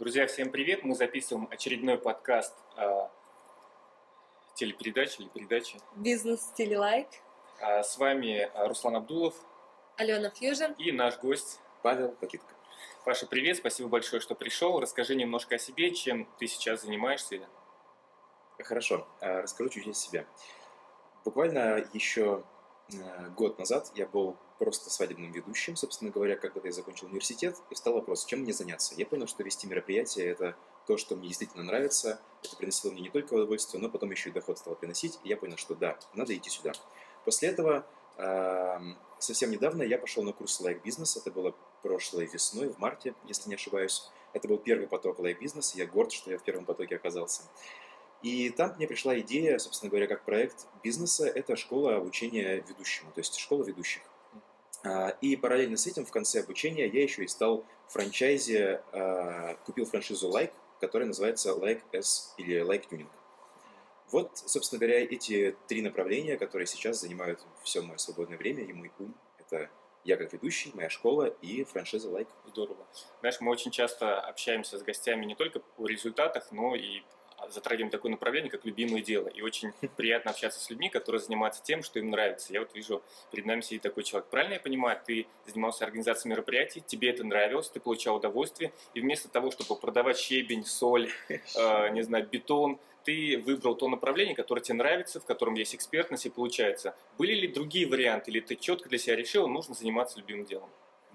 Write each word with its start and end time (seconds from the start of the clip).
Друзья, 0.00 0.26
всем 0.26 0.50
привет! 0.50 0.82
Мы 0.82 0.94
записываем 0.94 1.46
очередной 1.50 1.98
подкаст 1.98 2.56
э, 2.78 3.08
телепередачи 4.54 5.20
или 5.20 5.28
передачи. 5.28 5.78
Бизнес 5.94 6.40
в 6.40 6.42
стиле 6.44 6.78
лайк. 6.78 7.06
А, 7.60 7.82
с 7.82 7.98
вами 7.98 8.50
Руслан 8.66 8.96
Абдулов. 8.96 9.34
Алена 9.98 10.30
Фьюжн. 10.30 10.72
И 10.78 10.90
наш 10.90 11.18
гость 11.18 11.60
Павел 11.82 12.12
Пакитко. 12.12 12.54
Паша, 13.04 13.26
привет, 13.26 13.58
спасибо 13.58 13.90
большое, 13.90 14.22
что 14.22 14.34
пришел. 14.34 14.80
Расскажи 14.80 15.14
немножко 15.14 15.56
о 15.56 15.58
себе, 15.58 15.94
чем 15.94 16.26
ты 16.38 16.46
сейчас 16.46 16.80
занимаешься. 16.80 17.46
Хорошо, 18.58 19.06
а, 19.20 19.42
расскажу 19.42 19.68
чуть 19.68 19.86
о 19.86 19.92
себе. 19.92 20.26
Буквально 21.26 21.86
еще 21.92 22.42
э, 22.90 23.28
год 23.36 23.58
назад 23.58 23.92
я 23.94 24.06
был 24.06 24.38
просто 24.60 24.90
свадебным 24.90 25.32
ведущим, 25.32 25.74
собственно 25.74 26.10
говоря, 26.10 26.36
когда 26.36 26.60
я 26.62 26.70
закончил 26.70 27.06
университет, 27.06 27.56
и 27.70 27.74
встал 27.74 27.94
вопрос, 27.94 28.26
чем 28.26 28.40
мне 28.40 28.52
заняться. 28.52 28.94
Я 28.94 29.06
понял, 29.06 29.26
что 29.26 29.42
вести 29.42 29.66
мероприятие– 29.66 30.26
это 30.28 30.54
то, 30.86 30.98
что 30.98 31.16
мне 31.16 31.28
действительно 31.28 31.64
нравится, 31.64 32.20
это 32.44 32.56
приносило 32.56 32.92
мне 32.92 33.00
не 33.00 33.08
только 33.08 33.32
удовольствие, 33.32 33.82
но 33.82 33.88
потом 33.88 34.10
еще 34.10 34.28
и 34.28 34.32
доход 34.32 34.58
стало 34.58 34.74
приносить, 34.74 35.18
и 35.24 35.30
я 35.30 35.38
понял, 35.38 35.56
что 35.56 35.74
да, 35.74 35.98
надо 36.12 36.36
идти 36.36 36.50
сюда. 36.50 36.72
После 37.24 37.48
этого 37.48 37.86
совсем 39.18 39.50
недавно 39.50 39.82
я 39.82 39.96
пошел 39.96 40.22
на 40.22 40.34
курс 40.34 40.60
лайк-бизнес, 40.60 41.16
это 41.16 41.30
было 41.30 41.54
прошлой 41.82 42.26
весной, 42.26 42.68
в 42.68 42.78
марте, 42.78 43.14
если 43.26 43.48
не 43.48 43.54
ошибаюсь. 43.54 44.10
Это 44.34 44.46
был 44.46 44.58
первый 44.58 44.88
поток 44.88 45.20
лайк-бизнеса, 45.20 45.78
я 45.78 45.86
горд, 45.86 46.12
что 46.12 46.30
я 46.30 46.36
в 46.36 46.42
первом 46.42 46.66
потоке 46.66 46.96
оказался. 46.96 47.44
И 48.20 48.50
там 48.50 48.76
мне 48.76 48.86
пришла 48.86 49.18
идея, 49.20 49.56
собственно 49.58 49.88
говоря, 49.88 50.06
как 50.06 50.26
проект 50.26 50.66
бизнеса, 50.82 51.26
это 51.26 51.56
школа 51.56 51.96
обучения 51.96 52.62
ведущему, 52.68 53.10
то 53.12 53.20
есть 53.20 53.38
школа 53.38 53.64
ведущих. 53.64 54.02
А, 54.82 55.10
и 55.20 55.36
параллельно 55.36 55.76
с 55.76 55.86
этим 55.86 56.06
в 56.06 56.10
конце 56.10 56.40
обучения 56.40 56.86
я 56.86 57.02
еще 57.02 57.24
и 57.24 57.28
стал 57.28 57.64
франчайзе, 57.88 58.82
а, 58.92 59.56
купил 59.66 59.84
франшизу 59.84 60.30
Like, 60.30 60.52
которая 60.80 61.08
называется 61.08 61.50
Like 61.50 61.82
S 61.92 62.34
или 62.38 62.60
Like 62.62 62.88
Tuning. 62.90 63.08
Вот, 64.10 64.38
собственно 64.38 64.80
говоря, 64.80 65.00
эти 65.00 65.56
три 65.68 65.82
направления, 65.82 66.36
которые 66.36 66.66
сейчас 66.66 67.00
занимают 67.00 67.40
все 67.62 67.82
мое 67.82 67.96
свободное 67.98 68.38
время 68.38 68.64
и 68.64 68.72
мой 68.72 68.90
ум. 68.98 69.14
Это 69.38 69.70
я 70.04 70.16
как 70.16 70.32
ведущий, 70.32 70.72
моя 70.74 70.88
школа 70.88 71.26
и 71.26 71.62
франшиза 71.64 72.08
Like. 72.08 72.28
Здорово. 72.46 72.86
Знаешь, 73.20 73.40
мы 73.40 73.52
очень 73.52 73.70
часто 73.70 74.20
общаемся 74.20 74.78
с 74.78 74.82
гостями 74.82 75.26
не 75.26 75.34
только 75.34 75.62
о 75.76 75.86
результатах, 75.86 76.50
но 76.50 76.74
и 76.74 77.02
затрагиваем 77.48 77.90
такое 77.90 78.10
направление, 78.10 78.50
как 78.50 78.64
любимое 78.64 79.02
дело. 79.02 79.28
И 79.28 79.42
очень 79.42 79.72
приятно 79.96 80.30
общаться 80.30 80.60
с 80.60 80.70
людьми, 80.70 80.88
которые 80.88 81.20
занимаются 81.20 81.62
тем, 81.62 81.82
что 81.82 81.98
им 81.98 82.10
нравится. 82.10 82.52
Я 82.52 82.60
вот 82.60 82.74
вижу, 82.74 83.02
перед 83.30 83.46
нами 83.46 83.60
сидит 83.60 83.82
такой 83.82 84.04
человек. 84.04 84.28
Правильно 84.30 84.54
я 84.54 84.60
понимаю, 84.60 85.00
ты 85.04 85.26
занимался 85.46 85.84
организацией 85.84 86.30
мероприятий, 86.30 86.82
тебе 86.86 87.10
это 87.10 87.24
нравилось, 87.24 87.68
ты 87.68 87.80
получал 87.80 88.16
удовольствие, 88.16 88.72
и 88.94 89.00
вместо 89.00 89.28
того, 89.28 89.50
чтобы 89.50 89.80
продавать 89.80 90.18
щебень, 90.18 90.64
соль, 90.64 91.10
э, 91.28 91.90
не 91.90 92.02
знаю, 92.02 92.28
бетон, 92.30 92.78
ты 93.04 93.38
выбрал 93.38 93.74
то 93.74 93.88
направление, 93.88 94.34
которое 94.34 94.60
тебе 94.60 94.76
нравится, 94.76 95.20
в 95.20 95.24
котором 95.24 95.54
есть 95.54 95.74
экспертность 95.74 96.26
и 96.26 96.30
получается. 96.30 96.94
Были 97.18 97.34
ли 97.34 97.48
другие 97.48 97.86
варианты, 97.86 98.30
или 98.30 98.40
ты 98.40 98.56
четко 98.56 98.88
для 98.88 98.98
себя 98.98 99.16
решил, 99.16 99.48
нужно 99.48 99.74
заниматься 99.74 100.18
любимым 100.18 100.44
делом? 100.44 100.68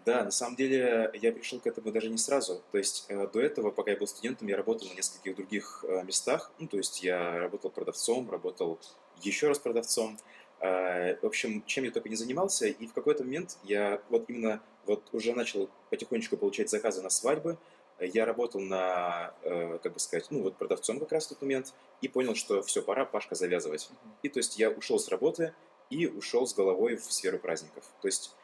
Да, 0.05 0.23
на 0.23 0.29
самом 0.29 0.55
деле 0.55 1.09
я 1.15 1.31
пришел 1.31 1.59
к 1.59 1.65
этому 1.65 1.91
даже 1.91 2.09
не 2.09 2.19
сразу. 2.19 2.61
То 2.71 2.77
есть 2.77 3.05
э, 3.09 3.27
до 3.27 3.41
этого, 3.41 3.71
пока 3.71 3.89
я 3.89 3.97
был 3.97 4.05
студентом, 4.05 4.47
я 4.47 4.55
работал 4.55 4.87
на 4.87 4.93
нескольких 4.93 5.35
других 5.35 5.83
э, 5.87 6.03
местах. 6.03 6.51
Ну, 6.59 6.67
то 6.67 6.77
есть 6.77 7.01
я 7.01 7.39
работал 7.39 7.71
продавцом, 7.71 8.29
работал 8.29 8.79
еще 9.21 9.47
раз 9.47 9.57
продавцом. 9.57 10.19
Э, 10.59 11.15
в 11.19 11.25
общем, 11.25 11.63
чем 11.65 11.85
я 11.85 11.91
только 11.91 12.07
не 12.09 12.15
занимался. 12.15 12.67
И 12.67 12.85
в 12.85 12.93
какой-то 12.93 13.23
момент 13.23 13.57
я 13.63 13.99
вот 14.09 14.25
именно 14.29 14.61
вот 14.85 15.09
уже 15.11 15.33
начал 15.33 15.71
потихонечку 15.89 16.37
получать 16.37 16.69
заказы 16.69 17.01
на 17.01 17.09
свадьбы. 17.09 17.57
Я 17.99 18.25
работал 18.25 18.59
на, 18.59 19.33
как 19.41 19.93
бы 19.93 19.99
сказать, 19.99 20.27
ну 20.29 20.41
вот 20.41 20.57
продавцом 20.57 20.99
как 20.99 21.13
раз 21.13 21.27
в 21.27 21.29
тот 21.29 21.41
момент 21.41 21.73
и 22.01 22.09
понял, 22.09 22.35
что 22.35 22.61
все, 22.61 22.81
пора 22.81 23.05
Пашка 23.05 23.35
завязывать. 23.35 23.89
И 24.21 24.27
то 24.27 24.39
есть 24.39 24.59
я 24.59 24.69
ушел 24.69 24.99
с 24.99 25.07
работы 25.07 25.53
и 25.89 26.05
ушел 26.05 26.45
с 26.45 26.53
головой 26.53 26.97
в 26.97 27.09
сферу 27.11 27.39
праздников. 27.39 27.85
То 28.01 28.09
есть 28.09 28.35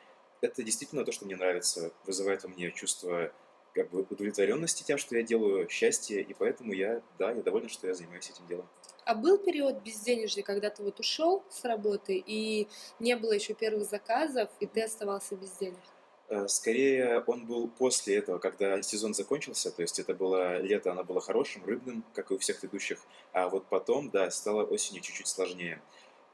это 0.41 0.63
действительно 0.63 1.05
то, 1.05 1.11
что 1.11 1.25
мне 1.25 1.35
нравится, 1.35 1.91
вызывает 2.05 2.43
во 2.43 2.49
мне 2.49 2.71
чувство 2.71 3.31
как 3.73 3.89
бы 3.89 4.01
удовлетворенности 4.01 4.83
тем, 4.83 4.97
что 4.97 5.15
я 5.15 5.23
делаю, 5.23 5.69
счастье, 5.69 6.21
и 6.21 6.33
поэтому 6.33 6.73
я, 6.73 7.01
да, 7.17 7.31
я 7.31 7.41
доволен, 7.41 7.69
что 7.69 7.87
я 7.87 7.93
занимаюсь 7.93 8.29
этим 8.29 8.45
делом. 8.47 8.67
А 9.05 9.15
был 9.15 9.37
период 9.37 9.81
безденежья, 9.81 10.43
когда 10.43 10.69
ты 10.69 10.83
вот 10.83 10.99
ушел 10.99 11.43
с 11.49 11.63
работы 11.63 12.21
и 12.25 12.67
не 12.99 13.15
было 13.15 13.31
еще 13.31 13.53
первых 13.53 13.89
заказов, 13.89 14.49
и 14.59 14.65
ты 14.65 14.81
оставался 14.83 15.35
без 15.35 15.51
денег? 15.57 15.79
Э, 16.27 16.47
скорее, 16.47 17.23
он 17.27 17.45
был 17.45 17.67
после 17.67 18.17
этого, 18.17 18.39
когда 18.39 18.81
сезон 18.81 19.13
закончился, 19.13 19.71
то 19.71 19.81
есть 19.81 19.99
это 19.99 20.13
было 20.13 20.61
лето, 20.61 20.91
оно 20.91 21.03
было 21.03 21.21
хорошим, 21.21 21.65
рыбным, 21.65 22.03
как 22.13 22.31
и 22.31 22.35
у 22.35 22.37
всех 22.37 22.61
ведущих, 22.63 22.99
а 23.31 23.49
вот 23.49 23.65
потом, 23.67 24.09
да, 24.09 24.29
стало 24.31 24.63
осенью 24.63 25.01
чуть-чуть 25.01 25.27
сложнее. 25.27 25.81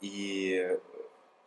И 0.02 0.78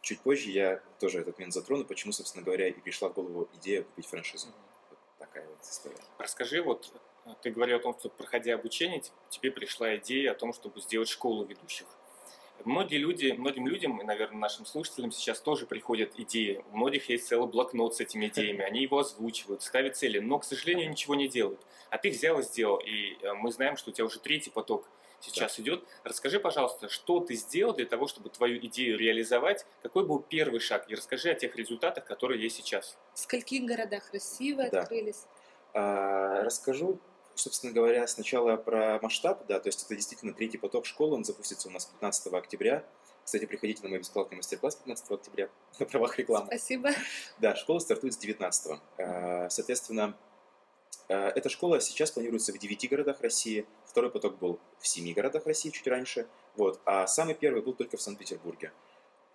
Чуть 0.03 0.21
позже 0.21 0.51
я 0.51 0.83
тоже 0.99 1.21
этот 1.21 1.39
момент 1.39 1.53
затрону, 1.53 1.85
почему, 1.85 2.13
собственно 2.13 2.45
говоря, 2.45 2.69
и 2.69 2.73
пришла 2.73 3.11
в 3.11 3.15
голову 3.15 3.49
идея 3.55 3.83
купить 3.83 4.07
франшизу. 4.07 4.49
Вот 4.89 4.99
такая 5.19 5.47
вот 5.47 5.63
история. 5.63 5.97
Расскажи, 6.19 6.63
вот 6.63 6.91
э, 7.27 7.31
ты 7.43 7.51
говорил 7.51 7.77
о 7.77 7.81
том, 7.81 7.95
что 7.99 8.09
проходя 8.09 8.55
обучение, 8.55 9.03
тебе 9.29 9.51
пришла 9.51 9.97
идея 9.97 10.33
о 10.33 10.35
том, 10.35 10.53
чтобы 10.53 10.81
сделать 10.81 11.09
школу 11.09 11.45
ведущих. 11.45 11.87
Многие 12.65 12.99
люди, 12.99 13.33
многим 13.33 13.67
людям, 13.67 14.01
и, 14.01 14.05
наверное, 14.05 14.39
нашим 14.39 14.67
слушателям 14.67 15.13
сейчас 15.13 15.41
тоже 15.41 15.67
приходят 15.67 16.13
идеи. 16.19 16.63
У 16.73 16.77
многих 16.77 17.09
есть 17.09 17.27
целый 17.27 17.49
блокнот 17.49 17.97
с 17.97 18.01
этими 18.01 18.27
идеями, 18.27 18.63
они 18.63 18.83
его 18.83 18.99
озвучивают, 18.99 19.63
ставят 19.63 19.97
цели, 19.97 20.19
но, 20.19 20.39
к 20.39 20.45
сожалению, 20.45 20.91
ничего 20.91 21.15
не 21.15 21.29
делают. 21.29 21.61
А 21.89 21.97
ты 21.97 22.11
взял 22.11 22.39
и 22.39 22.43
сделал, 22.43 22.79
и 22.79 23.19
э, 23.23 23.33
мы 23.35 23.51
знаем, 23.51 23.77
что 23.77 23.91
у 23.91 23.93
тебя 23.93 24.05
уже 24.05 24.19
третий 24.19 24.51
поток 24.51 24.89
сейчас 25.21 25.57
да. 25.57 25.63
идет. 25.63 25.85
Расскажи, 26.05 26.41
пожалуйста, 26.41 26.89
что 26.89 27.21
ты 27.21 27.35
сделал 27.35 27.75
для 27.75 27.87
того, 27.87 28.07
чтобы 28.09 28.31
твою 28.31 28.59
идею 28.67 28.99
реализовать? 28.99 29.67
Какой 29.83 30.07
был 30.07 30.21
первый 30.21 30.61
шаг? 30.61 30.91
И 30.91 30.95
расскажи 30.95 31.31
о 31.31 31.35
тех 31.35 31.55
результатах, 31.57 32.05
которые 32.05 32.43
есть 32.43 32.57
сейчас. 32.57 32.97
В 33.15 33.19
скольких 33.19 33.65
городах 33.65 34.13
России 34.13 34.53
вы 34.53 34.71
да. 34.71 34.81
открылись? 34.81 35.27
А, 35.73 36.43
расскажу, 36.43 36.99
собственно 37.35 37.73
говоря, 37.73 38.07
сначала 38.07 38.57
про 38.57 38.99
масштаб. 39.03 39.47
Да, 39.47 39.61
то 39.61 39.69
есть 39.69 39.85
это 39.85 39.95
действительно 39.95 40.33
третий 40.33 40.59
поток 40.59 40.87
школы. 40.87 41.17
Он 41.17 41.25
запустится 41.25 41.69
у 41.69 41.71
нас 41.71 41.87
15 41.87 42.33
октября. 42.33 42.85
Кстати, 43.25 43.45
приходите 43.45 43.83
на 43.83 43.91
мой 43.91 43.99
бесплатный 43.99 44.37
мастер-класс 44.37 44.77
15 44.77 45.11
октября 45.11 45.49
на 45.79 45.87
правах 45.87 46.19
рекламы. 46.19 46.47
Спасибо. 46.47 46.91
Да, 47.39 47.55
школа 47.55 47.79
стартует 47.79 48.15
с 48.15 48.17
19. 48.17 48.81
А, 48.99 49.49
соответственно, 49.51 50.17
эта 51.11 51.49
школа 51.49 51.81
сейчас 51.81 52.11
планируется 52.11 52.53
в 52.53 52.59
9 52.59 52.89
городах 52.89 53.21
России. 53.21 53.67
Второй 53.85 54.11
поток 54.11 54.39
был 54.39 54.61
в 54.79 54.87
семи 54.87 55.13
городах 55.13 55.47
России 55.47 55.71
чуть 55.71 55.87
раньше, 55.87 56.27
вот, 56.57 56.81
а 56.85 57.07
самый 57.07 57.35
первый 57.35 57.63
был 57.63 57.75
только 57.75 57.97
в 57.97 58.03
Санкт-Петербурге. 58.03 58.73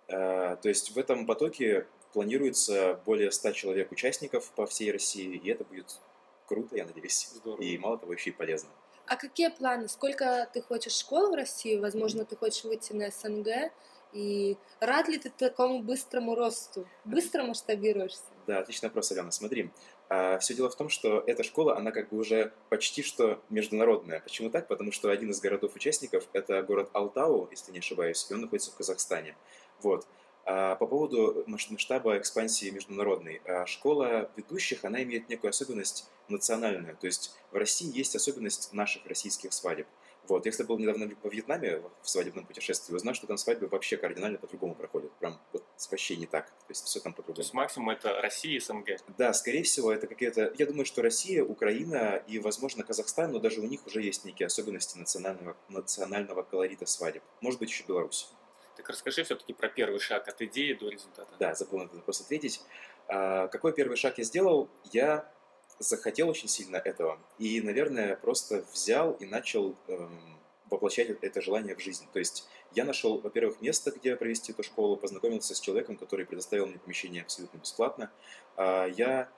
Э, 0.08 0.56
то 0.60 0.68
есть 0.68 0.92
в 0.92 0.98
этом 0.98 1.26
потоке 1.26 1.86
планируется 2.12 3.00
более 3.04 3.30
100 3.30 3.52
человек 3.52 3.92
участников 3.92 4.50
по 4.52 4.66
всей 4.66 4.90
России, 4.90 5.36
и 5.36 5.50
это 5.50 5.64
будет 5.64 6.00
круто, 6.46 6.76
я 6.76 6.86
надеюсь, 6.86 7.28
Здорово. 7.34 7.60
и 7.60 7.76
мало 7.76 7.98
того, 7.98 8.12
еще 8.12 8.30
и 8.30 8.32
полезно. 8.32 8.70
А 9.06 9.16
какие 9.16 9.48
планы? 9.48 9.88
Сколько 9.88 10.48
ты 10.52 10.62
хочешь 10.62 10.96
школ 10.96 11.30
в 11.30 11.34
России? 11.34 11.76
Возможно, 11.76 12.24
ты 12.24 12.36
хочешь 12.36 12.64
выйти 12.64 12.92
на 12.92 13.10
СНГ? 13.10 13.70
И 14.12 14.56
рад 14.80 15.08
ли 15.08 15.18
ты 15.18 15.30
такому 15.30 15.80
быстрому 15.80 16.34
росту? 16.34 16.88
Быстро 17.04 17.44
масштабируешься? 17.44 18.24
Да, 18.46 18.60
отличный 18.60 18.88
вопрос, 18.88 19.12
Алена. 19.12 19.30
Смотри, 19.30 19.70
а, 20.08 20.38
все 20.38 20.54
дело 20.54 20.70
в 20.70 20.76
том, 20.76 20.88
что 20.88 21.22
эта 21.26 21.42
школа, 21.42 21.76
она 21.76 21.90
как 21.90 22.08
бы 22.10 22.18
уже 22.18 22.52
почти 22.68 23.02
что 23.02 23.40
международная. 23.50 24.20
Почему 24.20 24.50
так? 24.50 24.68
Потому 24.68 24.92
что 24.92 25.10
один 25.10 25.30
из 25.30 25.40
городов-участников– 25.40 26.28
это 26.32 26.62
город 26.62 26.90
Алтау, 26.92 27.48
если 27.50 27.72
не 27.72 27.80
ошибаюсь, 27.80 28.26
и 28.30 28.34
он 28.34 28.42
находится 28.42 28.70
в 28.70 28.76
Казахстане. 28.76 29.36
Вот. 29.82 30.06
А 30.44 30.76
по 30.76 30.86
поводу 30.86 31.42
масштаба 31.46 32.18
экспансии 32.18 32.70
международной. 32.70 33.42
А, 33.44 33.66
школа 33.66 34.30
ведущих, 34.36 34.84
она 34.84 35.02
имеет 35.02 35.28
некую 35.28 35.50
особенность 35.50 36.08
национальную. 36.28 36.96
То 36.96 37.06
есть 37.06 37.34
в 37.50 37.56
России 37.56 37.90
есть 37.96 38.14
особенность 38.14 38.72
наших 38.72 39.06
российских 39.06 39.52
свадеб– 39.52 39.86
вот, 40.28 40.46
я, 40.46 40.52
кстати, 40.52 40.66
был 40.66 40.78
недавно 40.78 41.10
во 41.22 41.30
Вьетнаме 41.30 41.82
в 42.02 42.08
свадебном 42.08 42.46
путешествии, 42.46 42.94
узнал, 42.94 43.14
что 43.14 43.26
там 43.26 43.36
свадьбы 43.36 43.66
вообще 43.68 43.96
кардинально 43.96 44.38
по-другому 44.38 44.74
проходят. 44.74 45.12
Прям 45.18 45.40
вот 45.52 45.64
вообще 45.90 46.16
не 46.16 46.26
так. 46.26 46.46
То 46.46 46.70
есть 46.70 46.84
все 46.84 47.00
там 47.00 47.12
по-другому. 47.12 47.36
То 47.36 47.42
есть 47.42 47.54
максимум 47.54 47.90
это 47.90 48.20
Россия 48.20 48.56
и 48.56 48.60
СНГ? 48.60 48.88
Да, 49.18 49.32
скорее 49.32 49.62
всего, 49.62 49.92
это 49.92 50.06
какие-то... 50.06 50.52
Я 50.58 50.66
думаю, 50.66 50.84
что 50.84 51.02
Россия, 51.02 51.44
Украина 51.44 52.22
и, 52.26 52.38
возможно, 52.38 52.84
Казахстан, 52.84 53.32
но 53.32 53.38
даже 53.38 53.60
у 53.60 53.66
них 53.66 53.86
уже 53.86 54.02
есть 54.02 54.24
некие 54.24 54.46
особенности 54.46 54.98
национального, 54.98 55.56
национального 55.68 56.42
колорита 56.42 56.86
свадеб. 56.86 57.22
Может 57.40 57.60
быть, 57.60 57.70
еще 57.70 57.84
Беларусь. 57.84 58.28
Так 58.76 58.88
расскажи 58.90 59.24
все-таки 59.24 59.52
про 59.52 59.68
первый 59.68 60.00
шаг 60.00 60.28
от 60.28 60.42
идеи 60.42 60.74
до 60.74 60.90
результата. 60.90 61.30
Да, 61.38 61.54
забыл 61.54 61.78
на 61.78 61.84
этот 61.84 61.96
вопрос 61.96 62.20
ответить. 62.20 62.60
А, 63.08 63.48
какой 63.48 63.72
первый 63.72 63.96
шаг 63.96 64.18
я 64.18 64.24
сделал? 64.24 64.68
Я 64.92 65.30
захотел 65.78 66.28
очень 66.28 66.48
сильно 66.48 66.76
этого. 66.76 67.18
И, 67.38 67.60
наверное, 67.60 68.16
просто 68.16 68.64
взял 68.72 69.12
и 69.12 69.26
начал 69.26 69.76
эм, 69.88 70.38
воплощать 70.70 71.10
это 71.10 71.40
желание 71.40 71.74
в 71.74 71.80
жизнь. 71.80 72.06
То 72.12 72.18
есть 72.18 72.48
я 72.74 72.84
нашел, 72.84 73.18
во-первых, 73.18 73.60
место, 73.60 73.90
где 73.90 74.16
провести 74.16 74.52
эту 74.52 74.62
школу, 74.62 74.96
познакомился 74.96 75.54
с 75.54 75.60
человеком, 75.60 75.96
который 75.96 76.26
предоставил 76.26 76.66
мне 76.66 76.78
помещение 76.78 77.22
абсолютно 77.22 77.58
бесплатно. 77.58 78.10
А 78.56 78.86
я 78.86 79.28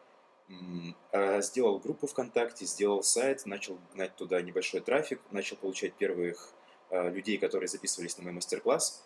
А, 1.13 1.41
сделал 1.43 1.79
группу 1.79 2.07
ВКонтакте, 2.07 2.65
сделал 2.65 3.03
сайт, 3.03 3.45
начал 3.47 3.79
гнать 3.93 4.17
туда 4.17 4.41
небольшой 4.41 4.81
трафик, 4.81 5.21
начал 5.31 5.57
получать 5.57 5.95
первых 5.95 6.53
а, 6.91 7.09
людей, 7.11 7.39
которые 7.39 7.69
записывались 7.69 8.17
на 8.19 8.25
мой 8.25 8.33
мастер-класс. 8.33 9.05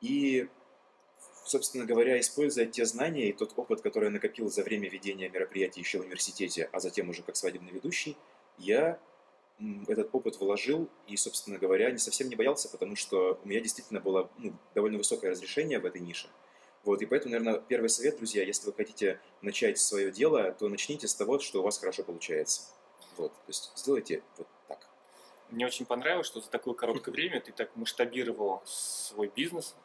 И, 0.00 0.48
собственно 1.44 1.84
говоря, 1.84 2.18
используя 2.20 2.66
те 2.66 2.84
знания 2.84 3.28
и 3.28 3.32
тот 3.32 3.52
опыт, 3.56 3.80
который 3.80 4.06
я 4.06 4.10
накопил 4.10 4.50
за 4.50 4.62
время 4.62 4.88
ведения 4.88 5.28
мероприятий 5.28 5.80
еще 5.80 5.98
в 5.98 6.02
университете, 6.02 6.68
а 6.72 6.80
затем 6.80 7.08
уже 7.10 7.22
как 7.22 7.36
свадебный 7.36 7.72
ведущий, 7.72 8.16
я 8.58 8.98
этот 9.88 10.08
опыт 10.14 10.40
вложил 10.40 10.88
и, 11.06 11.16
собственно 11.16 11.58
говоря, 11.58 11.90
не 11.90 11.98
совсем 11.98 12.28
не 12.28 12.36
боялся, 12.36 12.68
потому 12.68 12.96
что 12.96 13.38
у 13.44 13.48
меня 13.48 13.60
действительно 13.60 14.00
было 14.00 14.30
ну, 14.38 14.54
довольно 14.74 14.98
высокое 14.98 15.30
разрешение 15.32 15.78
в 15.78 15.84
этой 15.84 16.00
нише. 16.00 16.28
Вот, 16.84 17.02
и 17.02 17.06
поэтому, 17.06 17.32
наверное, 17.32 17.60
первый 17.60 17.90
совет, 17.90 18.16
друзья, 18.16 18.42
если 18.42 18.66
вы 18.66 18.72
хотите 18.72 19.20
начать 19.42 19.78
свое 19.78 20.10
дело, 20.10 20.52
то 20.52 20.68
начните 20.68 21.08
с 21.08 21.14
того, 21.14 21.38
что 21.38 21.60
у 21.60 21.62
вас 21.62 21.78
хорошо 21.78 22.02
получается. 22.02 22.62
Вот, 23.18 23.32
то 23.32 23.48
есть 23.48 23.70
сделайте 23.76 24.22
вот 24.38 24.46
так. 24.66 24.88
Мне 25.50 25.66
очень 25.66 25.84
понравилось, 25.84 26.26
что 26.26 26.40
за 26.40 26.48
такое 26.48 26.72
короткое 26.72 27.10
время 27.12 27.40
ты 27.40 27.52
так 27.52 27.74
масштабировал 27.76 28.62
свой 28.64 29.30
бизнес, 29.34 29.76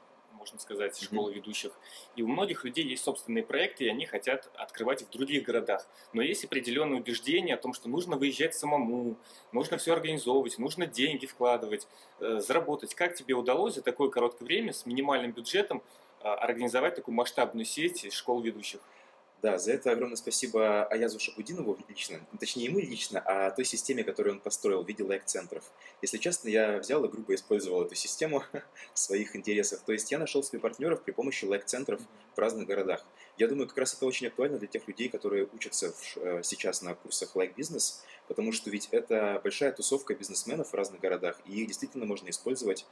можно 0.46 0.60
сказать, 0.60 1.02
школы 1.02 1.34
ведущих. 1.34 1.72
И 2.16 2.22
у 2.22 2.28
многих 2.28 2.64
людей 2.64 2.86
есть 2.86 3.04
собственные 3.04 3.44
проекты, 3.44 3.86
и 3.86 3.90
они 3.90 4.06
хотят 4.06 4.50
открывать 4.56 5.02
их 5.02 5.08
в 5.08 5.12
других 5.12 5.44
городах. 5.44 5.88
Но 6.14 6.22
есть 6.22 6.46
определенное 6.46 7.00
убеждение 7.00 7.56
о 7.56 7.58
том, 7.58 7.74
что 7.74 7.90
нужно 7.90 8.16
выезжать 8.16 8.54
самому, 8.54 9.18
нужно 9.52 9.78
все 9.78 9.94
организовывать, 9.94 10.60
нужно 10.60 10.86
деньги 10.86 11.26
вкладывать, 11.26 11.88
э, 12.20 12.40
заработать. 12.40 12.94
Как 12.94 13.16
тебе 13.16 13.34
удалось 13.34 13.74
за 13.74 13.82
такое 13.82 14.10
короткое 14.10 14.46
время 14.46 14.72
с 14.72 14.86
минимальным 14.86 15.32
бюджетом 15.32 15.82
а, 16.22 16.36
организовать 16.36 16.96
такую 16.96 17.16
масштабную 17.16 17.66
сеть 17.66 18.14
школ 18.14 18.42
ведущих. 18.42 18.82
Да, 19.42 19.58
за 19.58 19.74
это 19.74 19.92
огромное 19.92 20.16
спасибо 20.16 20.86
Аязу 20.86 21.20
Шапудинову 21.20 21.78
лично, 21.88 22.20
точнее 22.40 22.66
ему 22.66 22.80
лично, 22.80 23.20
а 23.20 23.52
той 23.52 23.66
системе, 23.66 24.04
которую 24.04 24.36
он 24.36 24.40
построил 24.40 24.84
в 24.84 24.88
виде 24.88 25.04
лайк-центров. 25.04 25.64
Если 26.02 26.18
честно, 26.18 26.50
я 26.50 26.80
взял 26.80 27.04
и 27.06 27.10
грубо 27.10 27.36
использовал 27.36 27.84
эту 27.84 27.96
систему 27.96 28.44
в 28.94 29.00
своих 29.00 29.36
интересах. 29.36 29.82
То 29.82 29.92
есть 29.92 30.12
я 30.12 30.18
нашел 30.18 30.42
себе 30.42 30.60
партнеров 30.60 31.04
при 31.04 31.12
помощи 31.12 31.46
лайк-центров 31.46 32.02
в 32.36 32.40
разных 32.40 32.66
городах. 32.66 33.06
Я 33.38 33.48
думаю, 33.48 33.68
как 33.68 33.78
раз 33.78 33.94
это 33.94 34.06
очень 34.06 34.28
актуально 34.28 34.58
для 34.58 34.68
тех 34.68 34.88
людей, 34.88 35.10
которые 35.10 35.48
учатся 35.54 35.92
в, 35.92 36.18
э, 36.18 36.42
сейчас 36.44 36.82
на 36.82 36.96
курсах 36.96 37.36
лайк-бизнес, 37.36 38.04
потому 38.28 38.52
что 38.52 38.70
ведь 38.70 38.88
это 38.92 39.40
большая 39.44 39.74
тусовка 39.74 40.16
бизнесменов 40.16 40.70
в 40.70 40.74
разных 40.74 41.02
городах, 41.02 41.40
и 41.46 41.62
их 41.62 41.68
действительно 41.68 42.06
можно 42.06 42.30
использовать 42.30 42.86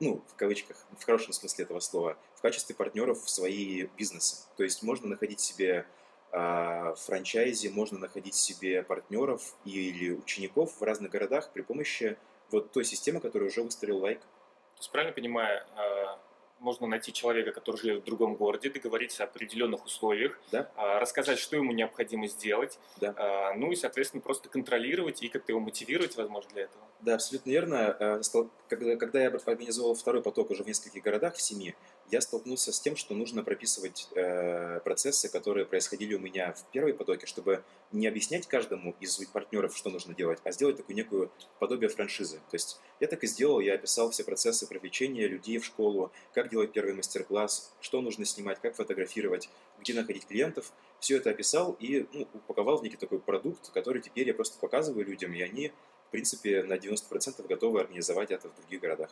ну, 0.00 0.22
в 0.28 0.34
кавычках, 0.36 0.76
в 0.98 1.04
хорошем 1.04 1.32
смысле 1.32 1.64
этого 1.64 1.80
слова, 1.80 2.16
в 2.36 2.40
качестве 2.40 2.74
партнеров 2.74 3.22
в 3.22 3.28
свои 3.28 3.86
бизнесы. 3.96 4.46
То 4.56 4.62
есть 4.62 4.82
можно 4.82 5.08
находить 5.08 5.40
себе 5.40 5.86
э, 6.32 6.94
франчайзи, 6.96 7.68
можно 7.68 7.98
находить 7.98 8.34
себе 8.34 8.82
партнеров 8.82 9.56
или 9.64 10.10
учеников 10.12 10.80
в 10.80 10.82
разных 10.82 11.10
городах 11.10 11.50
при 11.52 11.62
помощи 11.62 12.16
вот 12.50 12.72
той 12.72 12.84
системы, 12.84 13.20
которую 13.20 13.50
уже 13.50 13.62
выстроил 13.62 13.98
Лайк. 13.98 14.20
То 14.20 14.80
есть, 14.80 14.90
правильно 14.92 15.12
понимаю, 15.12 15.64
а, 15.76 16.20
можно 16.60 16.86
найти 16.86 17.12
человека, 17.12 17.52
который 17.52 17.76
живет 17.76 18.02
в 18.02 18.04
другом 18.04 18.34
городе, 18.34 18.70
договориться 18.70 19.24
о 19.24 19.26
определенных 19.26 19.84
условиях, 19.84 20.38
да. 20.50 20.70
А, 20.76 20.98
рассказать, 21.00 21.38
что 21.38 21.56
ему 21.56 21.72
необходимо 21.72 22.26
сделать, 22.28 22.78
да. 23.00 23.14
А, 23.16 23.54
ну 23.54 23.70
и, 23.70 23.76
соответственно, 23.76 24.20
просто 24.20 24.48
контролировать 24.48 25.22
и 25.22 25.28
как-то 25.28 25.52
его 25.52 25.60
мотивировать, 25.60 26.16
возможно, 26.16 26.50
для 26.52 26.62
этого. 26.64 26.84
Да, 27.00 27.14
абсолютно 27.14 27.50
верно. 27.50 27.96
А, 28.00 28.20
когда 28.68 29.20
я 29.20 29.28
организовал 29.28 29.94
второй 29.94 30.22
поток 30.22 30.50
уже 30.50 30.64
в 30.64 30.66
нескольких 30.66 31.02
городах, 31.02 31.34
в 31.34 31.40
семи, 31.40 31.74
я 32.10 32.20
столкнулся 32.20 32.72
с 32.72 32.80
тем, 32.80 32.96
что 32.96 33.14
нужно 33.14 33.42
прописывать 33.42 34.08
э, 34.14 34.80
процессы, 34.80 35.28
которые 35.28 35.66
происходили 35.66 36.14
у 36.14 36.18
меня 36.18 36.52
в 36.52 36.64
первой 36.70 36.94
потоке, 36.94 37.26
чтобы 37.26 37.62
не 37.92 38.06
объяснять 38.06 38.46
каждому 38.46 38.94
из 39.00 39.18
партнеров, 39.26 39.76
что 39.76 39.90
нужно 39.90 40.14
делать, 40.14 40.38
а 40.44 40.52
сделать 40.52 40.76
такую 40.76 40.96
некую 40.96 41.30
подобие 41.58 41.88
франшизы. 41.88 42.36
То 42.50 42.54
есть 42.54 42.80
я 43.00 43.08
так 43.08 43.22
и 43.24 43.26
сделал, 43.26 43.60
я 43.60 43.74
описал 43.74 44.10
все 44.10 44.24
процессы 44.24 44.66
привлечения 44.66 45.26
людей 45.26 45.58
в 45.58 45.64
школу, 45.64 46.10
как 46.32 46.50
делать 46.50 46.72
первый 46.72 46.94
мастер-класс, 46.94 47.72
что 47.80 48.00
нужно 48.00 48.24
снимать, 48.24 48.58
как 48.60 48.74
фотографировать, 48.76 49.50
где 49.80 49.94
находить 49.94 50.26
клиентов. 50.26 50.72
Все 51.00 51.16
это 51.16 51.30
описал 51.30 51.76
и 51.78 52.06
ну, 52.12 52.28
упаковал 52.34 52.78
в 52.78 52.82
некий 52.82 52.96
такой 52.96 53.18
продукт, 53.20 53.70
который 53.70 54.00
теперь 54.02 54.26
я 54.26 54.34
просто 54.34 54.58
показываю 54.58 55.06
людям, 55.06 55.32
и 55.34 55.42
они, 55.42 55.72
в 56.08 56.10
принципе, 56.10 56.62
на 56.62 56.74
90% 56.74 57.46
готовы 57.46 57.80
организовать 57.80 58.30
это 58.30 58.48
в 58.48 58.56
других 58.56 58.80
городах. 58.80 59.10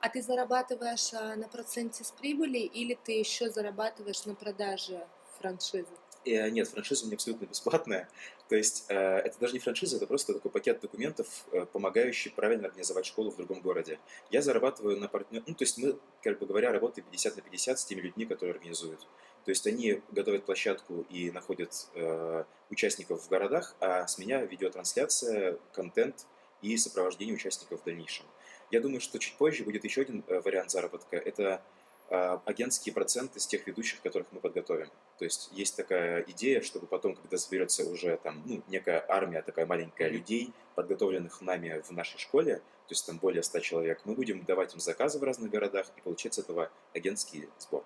А 0.00 0.08
ты 0.08 0.22
зарабатываешь 0.22 1.12
а, 1.12 1.34
на 1.34 1.48
проценте 1.48 2.04
с 2.04 2.12
прибыли 2.12 2.58
или 2.58 2.96
ты 3.04 3.12
еще 3.12 3.50
зарабатываешь 3.50 4.24
на 4.26 4.34
продаже 4.34 5.06
франшизы? 5.38 5.88
Э, 6.24 6.48
нет, 6.50 6.68
франшиза 6.68 7.04
у 7.04 7.06
меня 7.06 7.16
абсолютно 7.16 7.46
бесплатная. 7.46 8.08
То 8.48 8.56
есть 8.56 8.86
э, 8.88 8.94
это 8.94 9.38
даже 9.38 9.54
не 9.54 9.58
франшиза, 9.58 9.96
это 9.96 10.06
просто 10.06 10.34
такой 10.34 10.50
пакет 10.50 10.80
документов, 10.80 11.26
э, 11.52 11.66
помогающий 11.66 12.30
правильно 12.30 12.68
организовать 12.68 13.06
школу 13.06 13.30
в 13.30 13.36
другом 13.36 13.60
городе. 13.60 13.98
Я 14.30 14.42
зарабатываю 14.42 14.98
на 14.98 15.08
партнер... 15.08 15.42
Ну, 15.46 15.54
то 15.54 15.64
есть 15.64 15.78
мы, 15.78 15.98
как 16.22 16.38
бы 16.38 16.46
говоря, 16.46 16.72
работаем 16.72 17.06
50 17.10 17.36
на 17.36 17.42
50 17.42 17.78
с 17.78 17.84
теми 17.84 18.00
людьми, 18.00 18.24
которые 18.24 18.54
организуют. 18.54 19.00
То 19.44 19.50
есть 19.50 19.66
они 19.66 20.02
готовят 20.10 20.44
площадку 20.44 21.06
и 21.10 21.30
находят 21.30 21.88
э, 21.94 22.44
участников 22.70 23.24
в 23.24 23.28
городах, 23.28 23.74
а 23.80 24.06
с 24.06 24.18
меня 24.18 24.44
видеотрансляция, 24.44 25.58
контент 25.72 26.26
и 26.62 26.76
сопровождение 26.76 27.34
участников 27.34 27.80
в 27.80 27.84
дальнейшем. 27.84 28.26
Я 28.70 28.80
думаю, 28.80 29.00
что 29.00 29.18
чуть 29.18 29.34
позже 29.36 29.64
будет 29.64 29.84
еще 29.84 30.02
один 30.02 30.24
э, 30.26 30.40
вариант 30.40 30.70
заработка. 30.70 31.16
Это 31.16 31.62
а, 32.10 32.40
агентские 32.46 32.94
проценты 32.94 33.38
с 33.38 33.46
тех 33.46 33.66
ведущих, 33.66 34.00
которых 34.00 34.28
мы 34.32 34.40
подготовим. 34.40 34.88
То 35.18 35.24
есть 35.24 35.50
есть 35.52 35.76
такая 35.76 36.22
идея, 36.28 36.62
чтобы 36.62 36.86
потом, 36.86 37.14
когда 37.14 37.36
соберется 37.36 37.84
уже 37.84 38.16
там 38.16 38.42
ну, 38.46 38.62
некая 38.68 39.04
армия, 39.08 39.42
такая 39.42 39.66
маленькая 39.66 40.08
людей, 40.08 40.52
подготовленных 40.74 41.42
нами 41.42 41.82
в 41.84 41.90
нашей 41.90 42.18
школе, 42.18 42.56
то 42.56 42.92
есть 42.92 43.04
там 43.06 43.18
более 43.18 43.42
100 43.42 43.60
человек, 43.60 44.00
мы 44.04 44.14
будем 44.14 44.42
давать 44.44 44.72
им 44.72 44.80
заказы 44.80 45.18
в 45.18 45.22
разных 45.22 45.50
городах 45.50 45.86
и 45.98 46.00
получать 46.00 46.32
с 46.32 46.38
этого 46.38 46.70
агентский 46.94 47.50
сбор. 47.58 47.84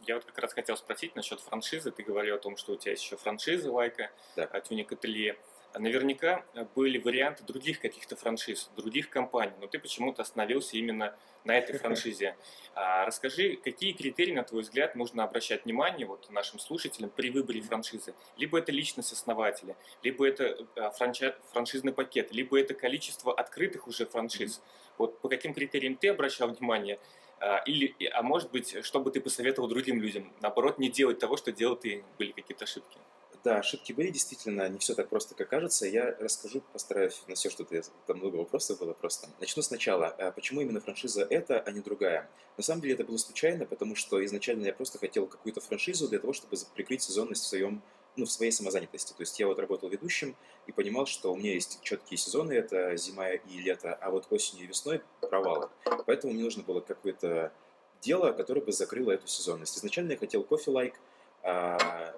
Я 0.00 0.16
вот 0.16 0.24
как 0.24 0.38
раз 0.38 0.52
хотел 0.52 0.76
спросить 0.76 1.14
насчет 1.14 1.40
франшизы. 1.40 1.90
Ты 1.90 2.02
говорил 2.02 2.34
о 2.34 2.38
том, 2.38 2.56
что 2.56 2.72
у 2.72 2.76
тебя 2.76 2.90
есть 2.90 3.04
еще 3.04 3.16
франшиза 3.16 3.72
Лайка, 3.72 4.10
да. 4.36 4.46
Тюник 4.60 4.92
Ателье. 4.92 5.38
Наверняка 5.76 6.44
были 6.74 6.98
варианты 6.98 7.42
других 7.42 7.80
каких-то 7.80 8.14
франшиз, 8.14 8.70
других 8.76 9.10
компаний, 9.10 9.54
но 9.60 9.66
ты 9.66 9.80
почему-то 9.80 10.22
остановился 10.22 10.76
именно 10.76 11.16
на 11.44 11.58
этой 11.58 11.76
франшизе. 11.78 12.36
А 12.74 13.04
расскажи, 13.04 13.56
какие 13.56 13.92
критерии, 13.92 14.32
на 14.32 14.44
твой 14.44 14.62
взгляд, 14.62 14.94
нужно 14.94 15.24
обращать 15.24 15.64
внимание 15.64 16.06
вот 16.06 16.30
нашим 16.30 16.58
слушателям 16.58 17.10
при 17.10 17.30
выборе 17.30 17.60
франшизы? 17.60 18.14
Либо 18.36 18.58
это 18.58 18.70
личность 18.70 19.12
основателя, 19.12 19.76
либо 20.02 20.26
это 20.26 20.66
а, 20.76 20.90
франчи... 20.90 21.34
франшизный 21.52 21.92
пакет, 21.92 22.32
либо 22.32 22.58
это 22.58 22.74
количество 22.74 23.32
открытых 23.34 23.88
уже 23.88 24.06
франшиз. 24.06 24.62
Вот 24.96 25.20
по 25.20 25.28
каким 25.28 25.54
критериям 25.54 25.96
ты 25.96 26.08
обращал 26.08 26.48
внимание? 26.48 26.98
А, 27.40 27.58
или, 27.66 27.94
а 28.12 28.22
может 28.22 28.50
быть, 28.52 28.84
что 28.84 29.00
бы 29.00 29.10
ты 29.10 29.20
посоветовал 29.20 29.68
другим 29.68 30.00
людям? 30.00 30.32
Наоборот, 30.40 30.78
не 30.78 30.88
делать 30.88 31.18
того, 31.18 31.36
что 31.36 31.50
делал 31.52 31.76
ты, 31.76 32.04
были 32.16 32.30
какие-то 32.30 32.64
ошибки? 32.64 32.98
Да, 33.44 33.58
ошибки 33.58 33.92
были, 33.92 34.08
действительно, 34.08 34.66
не 34.70 34.78
все 34.78 34.94
так 34.94 35.10
просто, 35.10 35.34
как 35.34 35.50
кажется. 35.50 35.86
Я 35.86 36.16
расскажу, 36.18 36.62
постараюсь 36.72 37.22
на 37.28 37.34
все, 37.34 37.50
что 37.50 37.64
ты, 37.64 37.82
там 38.06 38.16
много 38.16 38.36
вопросов 38.36 38.78
было 38.78 38.94
просто. 38.94 39.28
Начну 39.38 39.62
сначала. 39.62 40.06
А 40.06 40.30
почему 40.30 40.62
именно 40.62 40.80
франшиза 40.80 41.26
эта, 41.28 41.60
а 41.60 41.70
не 41.70 41.80
другая? 41.80 42.30
На 42.56 42.62
самом 42.62 42.80
деле 42.80 42.94
это 42.94 43.04
было 43.04 43.18
случайно, 43.18 43.66
потому 43.66 43.96
что 43.96 44.24
изначально 44.24 44.64
я 44.64 44.72
просто 44.72 44.98
хотел 44.98 45.26
какую-то 45.26 45.60
франшизу 45.60 46.08
для 46.08 46.20
того, 46.20 46.32
чтобы 46.32 46.56
прикрыть 46.74 47.02
сезонность 47.02 47.42
в 47.42 47.46
своем 47.46 47.82
ну, 48.16 48.24
в 48.24 48.30
своей 48.30 48.52
самозанятости. 48.52 49.12
То 49.12 49.22
есть 49.22 49.38
я 49.38 49.46
вот 49.46 49.58
работал 49.58 49.88
ведущим 49.88 50.36
и 50.66 50.72
понимал, 50.72 51.04
что 51.04 51.32
у 51.32 51.36
меня 51.36 51.52
есть 51.52 51.80
четкие 51.82 52.16
сезоны, 52.16 52.52
это 52.52 52.96
зима 52.96 53.30
и 53.30 53.58
лето, 53.58 53.92
а 53.92 54.10
вот 54.10 54.26
осенью 54.30 54.64
и 54.64 54.68
весной 54.68 55.02
провалы. 55.20 55.68
Поэтому 56.06 56.32
мне 56.32 56.44
нужно 56.44 56.62
было 56.62 56.80
какое-то 56.80 57.52
дело, 58.00 58.32
которое 58.32 58.60
бы 58.60 58.72
закрыло 58.72 59.10
эту 59.10 59.26
сезонность. 59.26 59.76
Изначально 59.76 60.12
я 60.12 60.18
хотел 60.18 60.44
кофе-лайк, 60.44 60.94
а, 61.42 62.14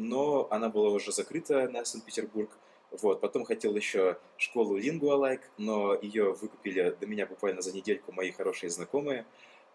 но 0.00 0.48
она 0.50 0.68
была 0.68 0.88
уже 0.88 1.12
закрыта 1.12 1.68
на 1.68 1.84
Санкт-Петербург. 1.84 2.50
Вот. 2.90 3.20
Потом 3.20 3.44
хотел 3.44 3.76
еще 3.76 4.18
школу 4.36 4.78
Lingualike, 4.78 5.42
но 5.58 5.94
ее 5.94 6.32
выкупили 6.32 6.96
до 6.98 7.06
меня 7.06 7.26
буквально 7.26 7.62
за 7.62 7.74
недельку 7.74 8.12
мои 8.12 8.32
хорошие 8.32 8.70
знакомые. 8.70 9.26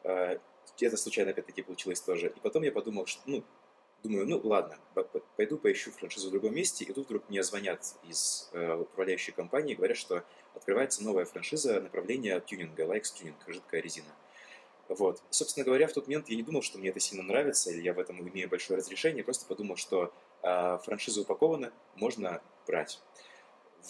Э, 0.04 0.38
это 0.80 0.98
случайно 0.98 1.32
опять-таки 1.32 1.62
получилось 1.62 2.02
тоже. 2.02 2.28
И 2.36 2.40
потом 2.40 2.64
я 2.64 2.72
подумал, 2.72 3.06
что, 3.06 3.22
ну, 3.26 3.44
думаю, 4.04 4.28
ну 4.28 4.42
ладно, 4.44 4.78
пойду 5.38 5.58
поищу 5.58 5.92
франшизу 5.92 6.28
в 6.28 6.32
другом 6.32 6.56
месте. 6.56 6.84
И 6.86 6.92
тут 6.92 7.06
вдруг 7.06 7.30
мне 7.30 7.44
звонят 7.44 7.82
из 8.10 8.50
э, 8.54 8.74
управляющей 8.74 9.32
компании 9.32 9.76
говорят, 9.76 9.98
что 9.98 10.24
открывается 10.56 11.04
новая 11.04 11.26
франшиза 11.26 11.80
направления 11.80 12.40
тюнинга, 12.40 12.84
Likes 12.84 13.14
Tuning, 13.16 13.36
жидкая 13.48 13.82
резина. 13.82 14.10
Вот. 14.88 15.22
Собственно 15.30 15.66
говоря, 15.66 15.88
в 15.88 15.94
тот 15.94 16.08
момент 16.08 16.30
я 16.30 16.36
не 16.36 16.44
думал, 16.44 16.62
что 16.62 16.78
мне 16.78 16.90
это 16.90 17.00
сильно 17.00 17.24
нравится, 17.24 17.72
или 17.72 17.82
я 17.82 17.94
в 17.94 18.00
этом 18.00 18.20
имею 18.30 18.50
большое 18.50 18.78
разрешение, 18.78 19.24
просто 19.24 19.46
подумал, 19.48 19.78
что 19.78 20.14
э, 20.44 20.78
франшиза 20.84 21.22
упакована, 21.22 21.74
можно 21.96 22.42
брать. 22.68 23.02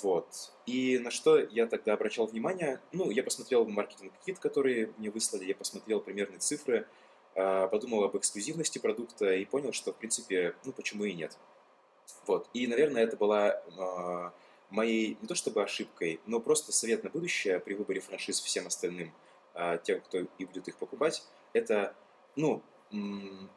Вот. 0.01 0.51
И 0.65 0.97
на 0.99 1.11
что 1.11 1.37
я 1.37 1.67
тогда 1.67 1.93
обращал 1.93 2.27
внимание? 2.27 2.81
Ну, 2.91 3.11
я 3.11 3.23
посмотрел 3.23 3.65
маркетинг-кит, 3.65 4.39
который 4.39 4.93
мне 4.97 5.09
выслали, 5.09 5.45
я 5.45 5.55
посмотрел 5.55 5.99
примерные 5.99 6.39
цифры, 6.39 6.87
э, 7.35 7.67
подумал 7.69 8.03
об 8.03 8.15
эксклюзивности 8.17 8.79
продукта 8.79 9.33
и 9.33 9.45
понял, 9.45 9.73
что, 9.73 9.91
в 9.91 9.97
принципе, 9.97 10.55
ну, 10.63 10.71
почему 10.71 11.03
и 11.05 11.13
нет. 11.13 11.37
Вот. 12.25 12.49
И, 12.53 12.67
наверное, 12.67 13.03
это 13.03 13.17
была 13.17 13.51
э, 13.51 14.31
моей 14.69 15.17
не 15.21 15.27
то 15.27 15.35
чтобы 15.35 15.63
ошибкой, 15.63 16.19
но 16.25 16.39
просто 16.39 16.71
совет 16.71 17.03
на 17.03 17.09
будущее 17.09 17.59
при 17.59 17.73
выборе 17.73 18.01
франшиз 18.01 18.39
всем 18.39 18.67
остальным, 18.67 19.13
э, 19.55 19.79
тем, 19.83 20.01
кто 20.01 20.19
и 20.19 20.45
будет 20.45 20.67
их 20.67 20.77
покупать, 20.77 21.23
это, 21.53 21.95
ну, 22.35 22.61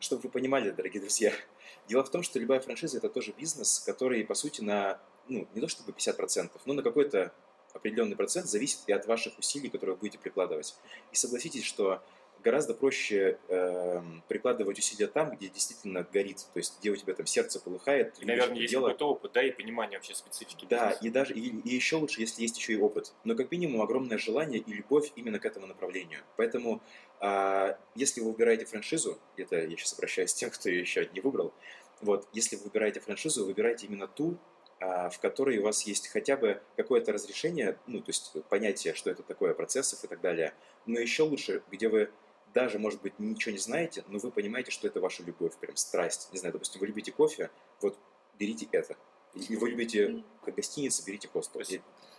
чтобы 0.01 0.23
вы 0.23 0.29
понимали, 0.31 0.71
дорогие 0.71 1.01
друзья, 1.01 1.33
дело 1.89 2.05
в 2.05 2.11
том, 2.11 2.23
что 2.23 2.39
любая 2.39 2.61
франшиза– 2.61 2.99
это 2.99 3.09
тоже 3.09 3.33
бизнес, 3.37 3.81
который, 3.81 4.25
по 4.25 4.35
сути, 4.35 4.63
на, 4.63 5.01
ну, 5.29 5.47
не 5.55 5.61
то 5.61 5.69
чтобы 5.69 5.93
50%, 5.93 6.51
но 6.65 6.75
на 6.75 6.83
какой-то 6.83 7.33
определенный 7.73 8.17
процент 8.17 8.47
зависит 8.47 8.81
и 8.87 8.93
от 8.93 9.07
ваших 9.07 9.39
усилий, 9.39 9.69
которые 9.69 9.95
вы 9.95 10.01
будете 10.01 10.19
прикладывать. 10.19 10.75
И 11.13 11.17
согласитесь, 11.17 11.65
что 11.65 12.03
гораздо 12.43 12.75
проще 12.75 13.39
э, 13.49 14.03
прикладывать 14.29 14.79
усилия 14.79 15.07
там, 15.07 15.37
где 15.37 15.49
действительно 15.49 16.07
горит, 16.13 16.47
то 16.53 16.59
есть 16.59 16.79
где 16.79 16.91
у 16.91 16.97
тебя 16.97 17.15
там 17.15 17.27
сердце 17.27 17.61
полыхает. 17.61 18.15
И, 18.21 18.25
наверное, 18.25 18.59
есть 18.59 18.71
дело. 18.71 18.87
какой-то 18.87 19.09
опыт, 19.09 19.33
да, 19.33 19.43
и 19.43 19.51
понимание 19.51 19.99
вообще 19.99 20.15
специфики. 20.15 20.67
Да, 20.69 20.91
бизнеса. 20.91 21.07
и 21.07 21.11
даже 21.11 21.35
и, 21.35 21.61
и 21.61 21.75
еще 21.75 21.97
лучше, 21.97 22.21
если 22.21 22.43
есть 22.43 22.59
еще 22.59 22.75
и 22.75 22.77
опыт, 22.77 23.13
но 23.25 23.35
как 23.35 23.51
минимум 23.51 23.83
огромное 23.83 24.19
желание 24.19 24.61
и 24.61 24.73
любовь 24.73 25.13
именно 25.17 25.39
к 25.39 25.47
этому 25.47 25.67
направлению. 25.67 26.21
Поэтому, 26.37 26.83
э, 27.21 27.75
если 27.95 28.21
вы 28.21 28.33
выбираете 28.33 28.65
франшизу, 28.67 29.19
это 29.37 29.57
я 29.57 29.77
сейчас 29.77 29.95
обращаюсь 29.95 30.33
к 30.33 30.37
тем, 30.37 30.51
кто 30.51 30.69
ее 30.69 30.81
еще 30.81 31.09
не 31.13 31.21
выбрал, 31.21 31.53
вот, 32.01 32.29
если 32.33 32.57
вы 32.57 32.65
выбираете 32.65 33.01
франшизу, 33.01 33.45
выбирайте 33.45 33.87
именно 33.87 34.07
ту, 34.07 34.39
а, 34.81 35.11
в 35.11 35.19
которой 35.19 35.59
у 35.59 35.65
вас 35.65 35.83
есть 35.83 36.09
хотя 36.09 36.37
бы 36.37 36.63
какое-то 36.77 37.13
разрешение, 37.13 37.79
ну, 37.87 38.01
то 38.01 38.11
есть 38.11 38.33
понятие, 38.49 38.95
что 38.95 39.11
это 39.11 39.23
такое, 39.25 39.53
процессов 39.55 40.05
и 40.05 40.07
так 40.07 40.21
далее. 40.21 40.55
Но 40.87 41.01
еще 41.01 41.25
лучше, 41.25 41.63
где 41.71 41.89
вы 41.89 42.11
даже, 42.55 42.79
может 42.79 43.03
быть, 43.03 43.19
ничего 43.19 43.53
не 43.53 43.59
знаете, 43.59 44.05
но 44.09 44.19
вы 44.19 44.31
понимаете, 44.31 44.71
что 44.71 44.87
это 44.87 45.01
ваша 45.01 45.23
любовь, 45.23 45.57
прям 45.57 45.77
страсть. 45.77 46.29
Не 46.33 46.39
знаю, 46.39 46.53
допустим, 46.53 46.81
вы 46.81 46.87
любите 46.87 47.13
кофе, 47.13 47.51
вот 47.81 47.99
берите 48.39 48.69
это. 48.73 48.97
И 49.35 49.57
вы 49.57 49.71
любите 49.71 50.25
как 50.45 50.55
гостиница, 50.55 51.05
берите 51.05 51.29
хостел. 51.29 51.61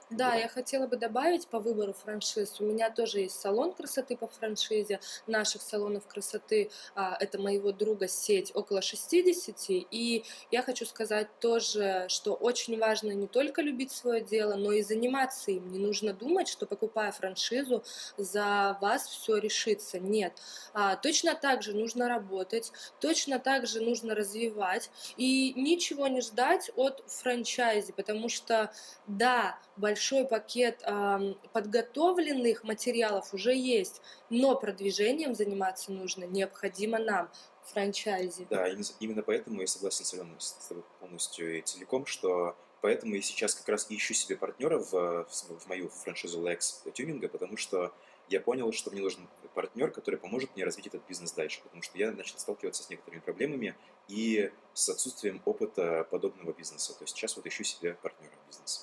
Да, 0.09 0.33
я 0.33 0.47
хотела 0.47 0.87
бы 0.87 0.97
добавить 0.97 1.47
по 1.47 1.59
выбору 1.59 1.93
франшиз. 1.93 2.59
У 2.59 2.63
меня 2.63 2.89
тоже 2.89 3.19
есть 3.19 3.39
салон 3.39 3.73
красоты 3.73 4.17
по 4.17 4.27
франшизе. 4.27 4.99
Наших 5.27 5.61
салонов 5.61 6.07
красоты, 6.07 6.71
а, 6.95 7.15
это 7.19 7.37
моего 7.37 7.71
друга 7.71 8.07
сеть, 8.07 8.51
около 8.55 8.81
60. 8.81 9.87
И 9.91 10.23
я 10.49 10.63
хочу 10.63 10.85
сказать 10.87 11.27
тоже, 11.39 12.07
что 12.09 12.33
очень 12.33 12.79
важно 12.79 13.11
не 13.11 13.27
только 13.27 13.61
любить 13.61 13.91
свое 13.91 14.21
дело, 14.21 14.55
но 14.55 14.71
и 14.71 14.81
заниматься 14.81 15.51
им. 15.51 15.71
Не 15.71 15.77
нужно 15.77 16.11
думать, 16.13 16.47
что 16.47 16.65
покупая 16.65 17.11
франшизу, 17.11 17.83
за 18.17 18.79
вас 18.81 19.07
все 19.07 19.37
решится. 19.37 19.99
Нет. 19.99 20.41
А, 20.73 20.95
точно 20.95 21.35
так 21.35 21.61
же 21.61 21.75
нужно 21.75 22.07
работать, 22.07 22.71
точно 22.99 23.37
так 23.37 23.67
же 23.67 23.79
нужно 23.79 24.15
развивать 24.15 24.89
и 25.17 25.53
ничего 25.55 26.07
не 26.07 26.21
ждать 26.21 26.71
от 26.75 27.03
франчайзи, 27.05 27.91
потому 27.91 28.27
что, 28.27 28.71
да, 29.05 29.59
большой 29.77 29.98
пакет 30.27 30.81
э, 30.85 31.33
подготовленных 31.53 32.63
материалов 32.63 33.33
уже 33.33 33.55
есть, 33.55 34.01
но 34.29 34.55
продвижением 34.55 35.35
заниматься 35.35 35.91
нужно 35.91 36.25
необходимо 36.25 36.99
нам 36.99 37.29
франчайзе. 37.63 38.47
Да, 38.49 38.67
именно 38.99 39.23
поэтому 39.23 39.61
я 39.61 39.67
согласен 39.67 40.05
с 40.05 40.67
тобой 40.67 40.83
полностью 40.99 41.57
и 41.57 41.61
целиком, 41.61 42.05
что 42.05 42.55
поэтому 42.81 43.15
я 43.15 43.21
сейчас 43.21 43.55
как 43.55 43.69
раз 43.69 43.87
ищу 43.89 44.13
себе 44.13 44.35
партнера 44.35 44.79
в, 44.79 44.91
в, 44.91 45.59
в 45.59 45.67
мою 45.67 45.89
франшизу 45.89 46.41
Lex 46.41 46.91
тюнинга, 46.93 47.27
потому 47.27 47.57
что 47.57 47.93
я 48.29 48.39
понял, 48.39 48.71
что 48.71 48.91
мне 48.91 49.01
нужен 49.01 49.27
партнер, 49.53 49.91
который 49.91 50.19
поможет 50.19 50.55
мне 50.55 50.63
развить 50.63 50.87
этот 50.87 51.01
бизнес 51.07 51.31
дальше, 51.31 51.61
потому 51.63 51.81
что 51.81 51.97
я 51.97 52.11
начал 52.11 52.37
сталкиваться 52.37 52.83
с 52.83 52.89
некоторыми 52.89 53.21
проблемами 53.21 53.75
и 54.07 54.51
с 54.73 54.89
отсутствием 54.89 55.41
опыта 55.45 56.07
подобного 56.09 56.53
бизнеса. 56.53 56.93
То 56.93 57.03
есть 57.03 57.15
сейчас 57.15 57.35
вот 57.35 57.45
ищу 57.47 57.63
себе 57.63 57.95
партнера 58.01 58.33
в 58.45 58.47
бизнесе. 58.47 58.81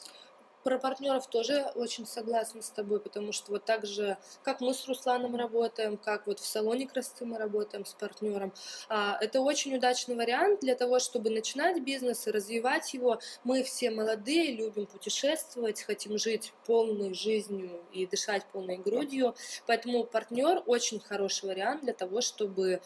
Про 0.66 0.80
партнеров 0.80 1.28
тоже 1.28 1.70
очень 1.76 2.08
согласна 2.08 2.60
с 2.60 2.70
тобой, 2.70 2.98
потому 2.98 3.30
что 3.30 3.52
вот 3.52 3.64
так 3.64 3.86
же, 3.86 4.18
как 4.42 4.60
мы 4.60 4.74
с 4.74 4.88
Русланом 4.88 5.36
работаем, 5.36 5.96
как 5.96 6.26
вот 6.26 6.40
в 6.40 6.44
салоне 6.44 6.88
красоты 6.88 7.24
мы 7.24 7.38
работаем 7.38 7.86
с 7.86 7.94
партнером, 7.94 8.52
а, 8.88 9.16
это 9.20 9.42
очень 9.42 9.76
удачный 9.76 10.16
вариант 10.16 10.62
для 10.62 10.74
того, 10.74 10.98
чтобы 10.98 11.30
начинать 11.30 11.80
бизнес 11.84 12.26
и 12.26 12.32
развивать 12.32 12.92
его. 12.94 13.20
Мы 13.44 13.62
все 13.62 13.92
молодые, 13.92 14.56
любим 14.56 14.86
путешествовать, 14.86 15.82
хотим 15.82 16.18
жить 16.18 16.52
полной 16.66 17.14
жизнью 17.14 17.84
и 17.92 18.04
дышать 18.04 18.44
полной 18.46 18.78
грудью, 18.78 19.36
поэтому 19.68 20.02
партнер 20.02 20.64
очень 20.66 20.98
хороший 20.98 21.44
вариант 21.44 21.82
для 21.82 21.92
того, 21.92 22.20
чтобы 22.20 22.80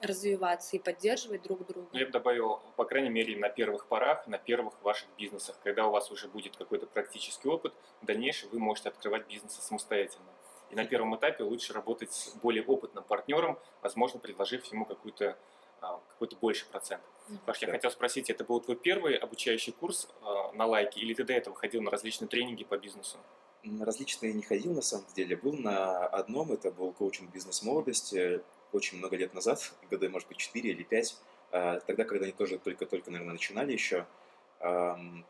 развиваться 0.00 0.76
и 0.76 0.78
поддерживать 0.78 1.42
друг 1.42 1.66
друга. 1.66 1.88
Я 1.92 2.06
бы 2.06 2.12
добавил, 2.12 2.60
по 2.76 2.84
крайней 2.84 3.10
мере, 3.10 3.36
на 3.36 3.48
первых 3.48 3.86
порах, 3.86 4.26
на 4.26 4.38
первых 4.38 4.74
ваших 4.82 5.08
бизнесах, 5.16 5.56
когда 5.62 5.86
у 5.86 5.90
вас 5.90 6.10
уже 6.10 6.28
будет 6.28 6.56
какой-то 6.56 6.86
практический 6.86 7.48
опыт, 7.48 7.74
в 8.02 8.06
дальнейшем 8.06 8.50
вы 8.50 8.58
можете 8.58 8.88
открывать 8.88 9.26
бизнесы 9.26 9.60
самостоятельно. 9.60 10.26
И 10.70 10.74
на 10.74 10.84
первом 10.84 11.14
этапе 11.16 11.44
лучше 11.44 11.72
работать 11.72 12.12
с 12.12 12.34
более 12.34 12.64
опытным 12.64 13.04
партнером, 13.04 13.58
возможно, 13.82 14.18
предложив 14.18 14.64
ему 14.66 14.84
какой-то 14.84 15.38
а, 15.80 16.00
какой-то 16.08 16.36
больший 16.36 16.66
процент. 16.68 17.02
Паш, 17.44 17.58
я 17.62 17.68
хотел 17.68 17.90
спросить, 17.90 18.30
это 18.30 18.44
был 18.44 18.60
твой 18.60 18.76
первый 18.76 19.16
обучающий 19.16 19.72
курс 19.72 20.08
а, 20.22 20.52
на 20.52 20.66
лайке, 20.66 21.00
или 21.00 21.14
ты 21.14 21.24
до 21.24 21.32
этого 21.32 21.56
ходил 21.56 21.82
на 21.82 21.90
различные 21.90 22.28
тренинги 22.28 22.64
по 22.64 22.78
бизнесу? 22.78 23.18
На 23.62 23.84
различные 23.84 24.32
не 24.32 24.42
ходил, 24.42 24.72
на 24.72 24.82
самом 24.82 25.06
деле. 25.14 25.36
Был 25.36 25.52
на 25.54 26.06
одном, 26.06 26.52
это 26.52 26.70
был 26.70 26.92
коучинг 26.92 27.32
бизнес 27.32 27.62
молодости 27.62 28.42
очень 28.72 28.98
много 28.98 29.16
лет 29.16 29.34
назад, 29.34 29.72
годы, 29.90 30.08
может 30.08 30.28
быть, 30.28 30.38
4 30.38 30.70
или 30.70 30.82
5, 30.82 31.16
а, 31.52 31.80
тогда, 31.80 32.04
когда 32.04 32.24
они 32.24 32.32
тоже 32.32 32.58
только-только, 32.58 33.10
наверное, 33.10 33.32
начинали 33.32 33.72
еще, 33.72 34.06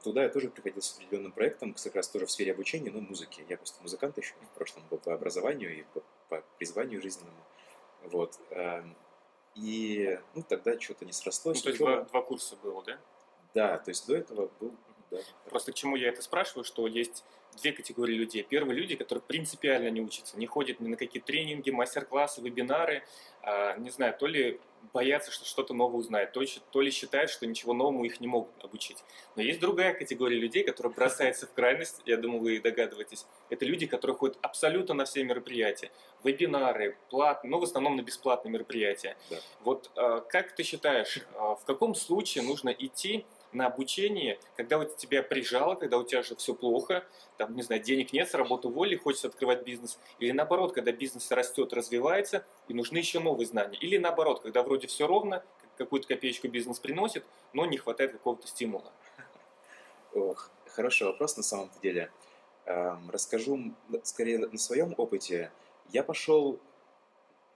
туда 0.04 0.22
я 0.22 0.28
тоже 0.28 0.50
приходил 0.50 0.80
с 0.80 0.94
определенным 0.94 1.32
проектом, 1.32 1.74
как 1.74 1.96
раз 1.96 2.08
тоже 2.08 2.26
в 2.26 2.30
сфере 2.30 2.52
обучения, 2.52 2.92
но 2.92 3.00
музыки. 3.00 3.44
Я 3.48 3.56
просто 3.56 3.82
музыкант 3.82 4.16
еще 4.18 4.34
в 4.34 4.56
прошлом 4.56 4.84
был 4.88 4.98
по 4.98 5.12
образованию 5.12 5.80
и 5.80 5.82
по, 5.82 6.02
по 6.28 6.44
призванию 6.58 7.02
жизненному. 7.02 7.44
Вот. 8.04 8.38
И 9.56 10.16
ну, 10.36 10.42
тогда 10.42 10.78
что-то 10.78 11.04
не 11.04 11.12
срослось. 11.12 11.58
Ну, 11.58 11.62
то 11.62 11.68
есть 11.70 11.80
два, 11.80 12.02
два 12.02 12.22
курса 12.22 12.54
было, 12.62 12.84
да? 12.84 12.98
Да, 13.52 13.78
то 13.78 13.90
есть 13.90 14.06
до 14.06 14.16
этого 14.16 14.48
был 14.60 14.76
да. 15.10 15.18
Просто 15.48 15.72
к 15.72 15.74
чему 15.74 15.96
я 15.96 16.08
это 16.08 16.22
спрашиваю, 16.22 16.64
что 16.64 16.86
есть 16.86 17.24
две 17.56 17.72
категории 17.72 18.14
людей. 18.14 18.42
Первые 18.42 18.78
люди, 18.78 18.96
которые 18.96 19.22
принципиально 19.22 19.88
не 19.88 20.00
учатся, 20.00 20.38
не 20.38 20.46
ходят 20.46 20.80
ни 20.80 20.88
на 20.88 20.96
какие 20.96 21.22
тренинги, 21.22 21.70
мастер-классы, 21.70 22.40
вебинары, 22.40 23.02
а, 23.42 23.76
не 23.76 23.90
знаю, 23.90 24.14
то 24.18 24.26
ли 24.26 24.60
боятся, 24.92 25.30
что 25.30 25.44
что-то 25.44 25.74
новое 25.74 25.98
узнают, 25.98 26.32
то, 26.32 26.42
то 26.70 26.80
ли 26.80 26.90
считают, 26.90 27.30
что 27.30 27.46
ничего 27.46 27.72
новому 27.72 28.04
их 28.04 28.20
не 28.20 28.26
могут 28.26 28.52
обучить. 28.64 28.98
Но 29.34 29.42
есть 29.42 29.60
другая 29.60 29.94
категория 29.94 30.38
людей, 30.38 30.64
которая 30.64 30.92
бросается 30.92 31.46
в 31.46 31.52
крайность, 31.52 32.02
я 32.06 32.16
думаю, 32.16 32.40
вы 32.40 32.60
догадываетесь. 32.60 33.26
Это 33.50 33.64
люди, 33.64 33.86
которые 33.86 34.16
ходят 34.16 34.38
абсолютно 34.42 34.94
на 34.94 35.04
все 35.04 35.24
мероприятия, 35.24 35.90
вебинары, 36.24 36.96
платные, 37.10 37.50
но 37.50 37.58
в 37.58 37.64
основном 37.64 37.96
на 37.96 38.02
бесплатные 38.02 38.52
мероприятия. 38.52 39.16
Да. 39.30 39.36
Вот 39.60 39.90
а, 39.96 40.20
как 40.20 40.54
ты 40.54 40.62
считаешь, 40.62 41.20
а, 41.34 41.54
в 41.56 41.64
каком 41.64 41.94
случае 41.94 42.44
нужно 42.44 42.70
идти 42.70 43.26
на 43.56 43.66
обучение, 43.66 44.38
когда 44.56 44.78
вот 44.78 44.96
тебя 44.96 45.22
прижало, 45.22 45.74
когда 45.74 45.98
у 45.98 46.04
тебя 46.04 46.22
же 46.22 46.36
все 46.36 46.54
плохо, 46.54 47.04
там, 47.38 47.56
не 47.56 47.62
знаю, 47.62 47.82
денег 47.82 48.12
нет, 48.12 48.28
с 48.30 48.34
работы 48.34 48.68
уволили, 48.68 48.96
хочется 48.96 49.28
открывать 49.28 49.64
бизнес, 49.64 49.98
или 50.18 50.32
наоборот, 50.32 50.72
когда 50.72 50.92
бизнес 50.92 51.30
растет, 51.30 51.72
развивается, 51.72 52.44
и 52.68 52.74
нужны 52.74 52.98
еще 52.98 53.18
новые 53.18 53.46
знания, 53.46 53.78
или 53.78 53.96
наоборот, 53.96 54.40
когда 54.40 54.62
вроде 54.62 54.86
все 54.86 55.06
ровно, 55.06 55.42
какую-то 55.76 56.08
копеечку 56.08 56.48
бизнес 56.48 56.78
приносит, 56.78 57.24
но 57.52 57.66
не 57.66 57.76
хватает 57.76 58.12
какого-то 58.12 58.46
стимула. 58.46 58.92
Ох, 60.14 60.50
хороший 60.66 61.06
вопрос 61.06 61.36
на 61.36 61.42
самом 61.42 61.70
деле. 61.82 62.10
Эм, 62.64 63.10
расскажу 63.10 63.74
скорее 64.02 64.38
на 64.38 64.58
своем 64.58 64.94
опыте. 64.96 65.50
Я 65.90 66.02
пошел 66.02 66.58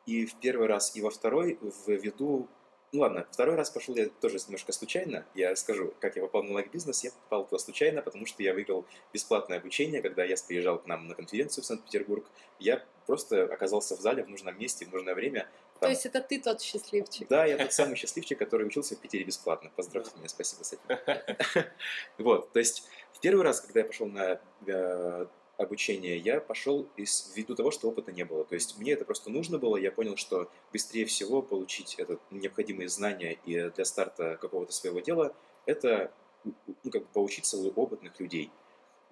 и 0.07 0.27
в 0.27 0.35
первый 0.37 0.67
раз, 0.67 0.95
и 0.95 1.03
во 1.03 1.11
второй 1.11 1.59
в 1.61 1.89
виду 1.89 2.49
ну 2.93 3.03
ладно, 3.03 3.27
второй 3.31 3.55
раз 3.55 3.71
пошел 3.71 3.95
я 3.95 4.09
тоже 4.21 4.39
немножко 4.47 4.73
случайно. 4.73 5.25
Я 5.35 5.55
скажу, 5.55 5.95
как 6.01 6.17
я 6.17 6.23
попал 6.23 6.43
на 6.43 6.55
лайк-бизнес. 6.55 7.05
Я 7.05 7.11
попал 7.13 7.45
туда 7.45 7.59
случайно, 7.59 8.03
потому 8.03 8.27
что 8.27 8.43
я 8.43 8.53
выиграл 8.53 8.85
бесплатное 9.13 9.59
обучение, 9.59 10.03
когда 10.03 10.25
я 10.25 10.35
приезжал 10.47 10.79
к 10.79 10.87
нам 10.87 11.07
на 11.07 11.15
конференцию 11.15 11.63
в 11.63 11.67
Санкт-Петербург. 11.67 12.27
Я 12.59 12.85
просто 13.07 13.45
оказался 13.45 13.97
в 13.97 14.01
зале 14.01 14.25
в 14.25 14.29
нужном 14.29 14.59
месте, 14.59 14.87
в 14.87 14.93
нужное 14.93 15.15
время. 15.15 15.49
Там... 15.79 15.89
То 15.89 15.91
есть 15.91 16.05
это 16.05 16.21
ты 16.21 16.41
тот 16.41 16.61
счастливчик? 16.61 17.29
Да, 17.29 17.47
я 17.47 17.59
тот 17.59 17.73
самый 17.73 17.95
счастливчик, 17.95 18.39
который 18.39 18.67
учился 18.67 18.97
в 18.97 18.99
Питере 18.99 19.23
бесплатно. 19.25 19.71
Поздравьте 19.77 20.11
меня, 20.17 20.29
спасибо 20.29 20.65
с 20.65 20.73
этим. 20.73 21.65
Вот, 22.19 22.53
то 22.53 22.59
есть 22.59 22.89
в 23.13 23.21
первый 23.21 23.45
раз, 23.45 23.61
когда 23.61 23.81
я 23.81 23.87
пошел 23.87 24.07
на 24.07 24.41
э, 24.67 25.27
обучения, 25.61 26.17
я 26.17 26.41
пошел 26.41 26.89
из, 26.97 27.33
ввиду 27.35 27.55
того, 27.55 27.71
что 27.71 27.89
опыта 27.89 28.13
не 28.13 28.25
было. 28.25 28.45
То 28.45 28.55
есть 28.55 28.79
мне 28.79 28.93
это 28.93 29.05
просто 29.05 29.31
нужно 29.31 29.59
было, 29.59 29.77
я 29.77 29.93
понял, 29.93 30.17
что 30.17 30.51
быстрее 30.73 31.05
всего 31.05 31.43
получить 31.43 31.97
это 31.99 32.19
необходимые 32.31 32.89
знания 32.89 33.39
и 33.45 33.71
для 33.71 33.85
старта 33.85 34.39
какого-то 34.41 34.73
своего 34.73 35.01
дела, 35.01 35.35
это 35.67 36.13
ну, 36.45 36.91
как 36.91 37.03
бы 37.03 37.09
поучиться 37.13 37.59
у 37.59 37.69
опытных 37.71 38.19
людей. 38.19 38.51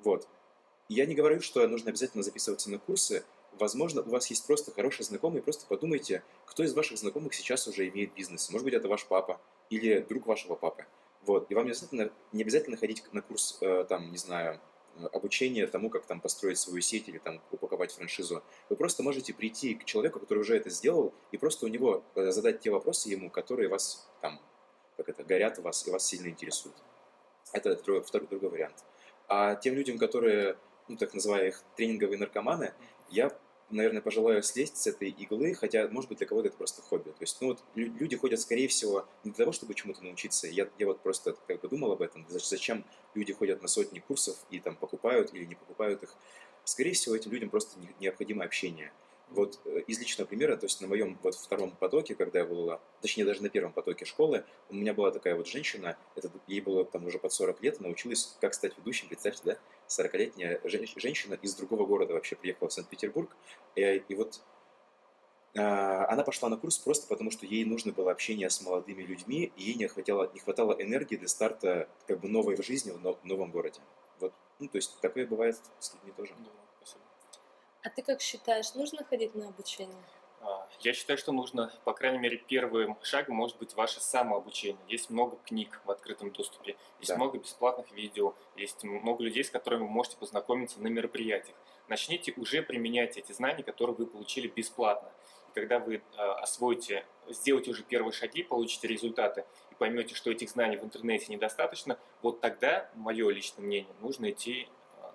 Вот. 0.03 0.27
Я 0.89 1.05
не 1.05 1.15
говорю, 1.15 1.41
что 1.41 1.67
нужно 1.69 1.91
обязательно 1.91 2.23
записываться 2.23 2.71
на 2.71 2.79
курсы. 2.79 3.25
Возможно, 3.59 4.01
у 4.03 4.09
вас 4.09 4.29
есть 4.31 4.47
просто 4.47 4.73
хорошие 4.73 5.05
знакомые, 5.05 5.43
просто 5.43 5.67
подумайте, 5.67 6.23
кто 6.47 6.63
из 6.63 6.73
ваших 6.73 6.97
знакомых 6.99 7.35
сейчас 7.35 7.67
уже 7.67 7.89
имеет 7.89 8.15
бизнес. 8.15 8.51
Может 8.51 8.65
быть, 8.65 8.75
это 8.75 8.89
ваш 8.89 9.05
папа 9.05 9.41
или 9.69 10.01
друг 10.01 10.27
вашего 10.27 10.55
папы. 10.55 10.87
Вот. 11.23 11.51
И 11.51 11.55
вам 11.55 11.65
не 11.67 11.73
обязательно, 11.73 12.11
не 12.33 12.43
обязательно 12.43 12.77
ходить 12.79 13.03
на 13.13 13.21
курс, 13.21 13.59
э, 13.61 13.85
там, 13.87 14.11
не 14.11 14.17
знаю, 14.17 14.61
обучения 15.13 15.67
тому, 15.67 15.91
как 15.91 16.07
там 16.07 16.21
построить 16.21 16.59
свою 16.59 16.81
сеть 16.81 17.09
или 17.09 17.19
там 17.19 17.41
упаковать 17.51 17.93
франшизу. 17.93 18.43
Вы 18.69 18.77
просто 18.77 19.03
можете 19.03 19.33
прийти 19.33 19.75
к 19.75 19.85
человеку, 19.85 20.21
который 20.21 20.41
уже 20.41 20.57
это 20.57 20.71
сделал, 20.71 21.15
и 21.33 21.39
просто 21.39 21.67
у 21.67 21.69
него 21.69 22.03
э, 22.15 22.31
задать 22.31 22.61
те 22.61 22.71
вопросы 22.71 23.09
ему, 23.09 23.31
которые 23.31 23.69
вас 23.69 24.09
там, 24.21 24.41
как 24.97 25.09
это, 25.09 25.25
горят 25.25 25.59
у 25.59 25.63
вас 25.63 25.87
и 25.87 25.91
вас 25.91 26.07
сильно 26.07 26.29
интересуют. 26.29 26.77
Это 27.53 27.77
второй, 27.77 28.03
второй 28.03 28.29
другой 28.29 28.51
вариант. 28.51 28.85
А 29.29 29.55
тем 29.55 29.75
людям, 29.75 29.99
которые, 29.99 30.57
ну, 30.89 30.97
так 30.97 31.15
называемые 31.15 31.51
их 31.51 31.63
тренинговые 31.77 32.19
наркоманы, 32.19 32.73
я 33.11 33.31
наверное, 33.71 34.01
пожелаю 34.01 34.43
слезть 34.43 34.77
с 34.77 34.87
этой 34.87 35.11
иглы, 35.11 35.55
хотя, 35.55 35.89
может 35.89 36.09
быть, 36.09 36.19
для 36.19 36.27
кого-то 36.27 36.49
это 36.49 36.57
просто 36.57 36.83
хобби. 36.83 37.11
То 37.11 37.21
есть, 37.21 37.37
ну 37.41 37.49
вот 37.49 37.63
люди 37.75 38.17
ходят, 38.17 38.41
скорее 38.41 38.69
всего, 38.69 39.07
не 39.25 39.31
для 39.31 39.45
того, 39.45 39.53
чтобы 39.53 39.75
чему-то 39.75 40.03
научиться. 40.03 40.47
Я, 40.47 40.69
я 40.79 40.87
вот 40.87 41.01
просто 41.01 41.37
как 41.47 41.61
бы 41.61 41.69
думал 41.69 41.93
об 41.93 42.03
этом, 42.03 42.27
зачем 42.29 42.85
люди 43.15 43.33
ходят 43.33 43.63
на 43.63 43.69
сотни 43.69 43.99
курсов 43.99 44.37
и 44.51 44.61
там 44.61 44.77
покупают 44.77 45.35
или 45.35 45.45
не 45.45 45.55
покупают 45.55 46.03
их. 46.03 46.15
Скорее 46.65 46.93
всего, 46.93 47.17
этим 47.17 47.33
людям 47.33 47.51
просто 47.51 47.79
необходимо 48.01 48.45
общение. 48.45 48.93
Вот 49.31 49.61
э, 49.67 49.81
из 49.87 49.99
личного 49.99 50.27
примера, 50.27 50.57
то 50.57 50.65
есть 50.67 50.81
на 50.81 50.87
моем 50.87 51.19
вот 51.23 51.35
втором 51.35 51.71
потоке, 51.73 52.15
когда 52.15 52.41
я 52.41 52.45
была, 52.47 52.81
точнее 53.03 53.25
даже 53.25 53.43
на 53.43 53.51
первом 53.51 53.73
потоке 53.73 54.05
школы, 54.05 54.45
у 54.71 54.75
меня 54.75 54.95
была 54.95 55.11
такая 55.11 55.37
вот 55.37 55.47
женщина, 55.47 55.99
это, 56.17 56.31
ей 56.47 56.61
было 56.61 56.85
там 56.85 57.07
уже 57.07 57.19
под 57.19 57.33
40 57.33 57.63
лет, 57.63 57.81
научилась, 57.81 58.37
как 58.41 58.55
стать 58.55 58.77
ведущим, 58.79 59.09
представьте, 59.09 59.43
да, 59.45 59.59
40-летняя 59.89 60.61
женщина 60.65 61.35
из 61.35 61.55
другого 61.55 61.85
города 61.85 62.15
вообще 62.15 62.37
приехала 62.37 62.69
в 62.69 62.73
Санкт-Петербург, 62.73 63.31
и, 63.77 64.03
и 64.09 64.15
вот 64.15 64.41
она 65.55 66.23
пошла 66.25 66.49
на 66.49 66.57
курс 66.57 66.79
просто 66.79 67.07
потому, 67.09 67.31
что 67.31 67.47
ей 67.47 67.65
нужно 67.65 67.93
было 67.93 68.13
общение 68.13 68.49
с 68.49 68.61
молодыми 68.61 69.03
людьми, 69.03 69.53
и 69.57 69.63
ей 69.63 69.75
не 69.75 69.89
хватало, 69.89 70.31
не 70.33 70.41
хватало 70.41 70.73
энергии 70.73 71.17
для 71.17 71.29
старта 71.29 71.89
как 72.07 72.21
бы 72.21 72.29
новой 72.29 72.63
жизни 72.63 72.91
в 72.91 73.25
новом 73.25 73.51
городе. 73.51 73.81
Вот, 74.21 74.33
ну, 74.59 74.69
то 74.69 74.77
есть 74.77 75.01
такое 75.01 75.27
бывает 75.27 75.59
с 75.81 75.95
людьми 75.95 76.13
тоже. 76.17 76.35
А 77.83 77.91
ты 77.91 78.03
как 78.03 78.21
считаешь, 78.21 78.75
нужно 78.75 79.05
ходить 79.05 79.35
на 79.35 79.49
обучение? 79.49 80.03
А, 80.41 80.69
я 80.81 80.93
считаю, 80.93 81.19
что 81.19 81.33
нужно, 81.33 81.73
по 81.85 81.93
крайней 81.93 82.19
мере, 82.19 82.37
первым 82.37 82.97
шагом 83.03 83.37
может 83.37 83.57
быть 83.59 83.75
ваше 83.75 84.01
самообучение. 84.01 84.83
Есть 84.89 85.11
много 85.11 85.37
книг 85.45 85.81
в 85.85 85.91
открытом 85.91 86.31
доступе, 86.31 86.77
есть 86.99 87.11
да. 87.11 87.17
много 87.17 87.39
бесплатных 87.39 87.91
видео, 87.93 88.35
есть 88.57 88.83
много 88.83 89.23
людей, 89.23 89.45
с 89.45 89.51
которыми 89.51 89.83
вы 89.83 89.89
можете 89.89 90.17
познакомиться 90.17 90.81
на 90.81 90.89
мероприятиях. 90.89 91.57
Начните 91.89 92.33
уже 92.37 92.63
применять 92.63 93.17
эти 93.17 93.33
знания, 93.33 93.63
которые 93.63 93.97
вы 93.97 94.07
получили 94.07 94.49
бесплатно. 94.49 95.11
И 95.49 95.55
когда 95.55 95.79
вы 95.79 95.97
э, 95.97 96.01
освоите, 96.17 97.07
сделаете 97.29 97.71
уже 97.71 97.83
первые 97.83 98.13
шаги, 98.13 98.43
получите 98.43 98.89
результаты 98.89 99.45
и 99.71 99.75
поймете, 99.75 100.15
что 100.15 100.31
этих 100.31 100.51
знаний 100.51 100.77
в 100.77 100.85
интернете 100.85 101.33
недостаточно, 101.33 101.99
вот 102.23 102.41
тогда, 102.41 102.91
мое 102.95 103.31
личное 103.31 103.63
мнение, 103.63 103.95
нужно 104.01 104.31
идти 104.31 104.69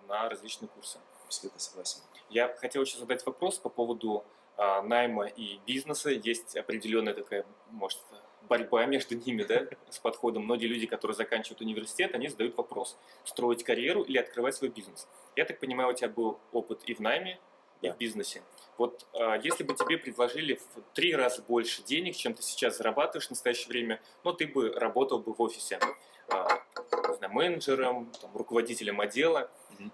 на 0.07 0.29
различные 0.29 0.69
курсы. 0.69 0.99
Абсолютно 1.25 1.59
согласен. 1.59 2.01
Я 2.29 2.53
хотел 2.55 2.83
еще 2.83 2.97
задать 2.97 3.25
вопрос 3.25 3.57
по 3.59 3.69
поводу 3.69 4.23
а, 4.57 4.81
найма 4.81 5.25
и 5.25 5.59
бизнеса. 5.65 6.09
Есть 6.09 6.55
определенная 6.55 7.13
такая, 7.13 7.45
может, 7.71 7.99
борьба 8.47 8.85
между 8.85 9.15
ними, 9.15 9.43
да, 9.43 9.67
с 9.89 9.99
подходом. 9.99 10.43
Многие 10.43 10.67
люди, 10.67 10.85
которые 10.85 11.15
заканчивают 11.15 11.61
университет, 11.61 12.13
они 12.13 12.27
задают 12.27 12.57
вопрос, 12.57 12.97
строить 13.23 13.63
карьеру 13.63 14.03
или 14.03 14.17
открывать 14.17 14.55
свой 14.55 14.69
бизнес. 14.69 15.07
Я 15.35 15.45
так 15.45 15.59
понимаю, 15.59 15.89
у 15.89 15.93
тебя 15.93 16.09
был 16.09 16.39
опыт 16.51 16.83
и 16.85 16.93
в 16.93 16.99
найме, 16.99 17.39
и 17.81 17.89
в 17.89 17.97
бизнесе. 17.97 18.43
Вот 18.77 19.05
а, 19.13 19.37
если 19.37 19.63
бы 19.63 19.73
тебе 19.75 19.97
предложили 19.97 20.55
в 20.55 20.81
три 20.93 21.15
раза 21.15 21.41
больше 21.41 21.83
денег, 21.83 22.15
чем 22.15 22.33
ты 22.33 22.43
сейчас 22.43 22.77
зарабатываешь 22.77 23.27
в 23.27 23.31
настоящее 23.31 23.69
время, 23.69 24.01
но 24.23 24.33
ты 24.33 24.47
бы 24.47 24.71
работал 24.71 25.19
бы 25.19 25.33
в 25.33 25.41
офисе, 25.41 25.79
а, 26.29 26.63
знаю, 27.17 27.33
менеджером, 27.33 28.11
там, 28.21 28.35
руководителем 28.35 29.01
отдела, 29.01 29.49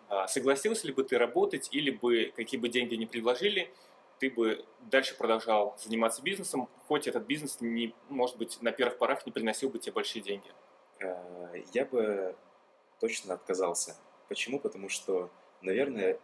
а, 0.08 0.28
согласился 0.28 0.88
ли 0.88 0.94
бы 0.94 1.04
ты 1.04 1.18
работать, 1.18 1.70
или 1.72 1.92
бы 1.92 2.32
какие 2.36 2.60
бы 2.60 2.70
деньги 2.70 2.96
ни 2.96 3.06
предложили, 3.06 3.72
ты 4.20 4.30
бы 4.30 4.66
дальше 4.82 5.18
продолжал 5.18 5.76
заниматься 5.80 6.22
бизнесом, 6.22 6.68
хоть 6.88 7.08
этот 7.08 7.26
бизнес, 7.26 7.58
не, 7.62 7.94
может 8.10 8.38
быть, 8.38 8.62
на 8.62 8.72
первых 8.72 8.98
порах 8.98 9.26
не 9.26 9.32
приносил 9.32 9.70
бы 9.70 9.80
тебе 9.80 9.94
большие 9.94 10.22
деньги? 10.22 10.52
А, 11.02 11.54
я 11.74 11.86
бы 11.86 12.36
точно 13.00 13.36
отказался. 13.36 13.96
Почему? 14.28 14.60
Потому 14.60 14.90
что, 14.90 15.30
наверное, 15.62 16.20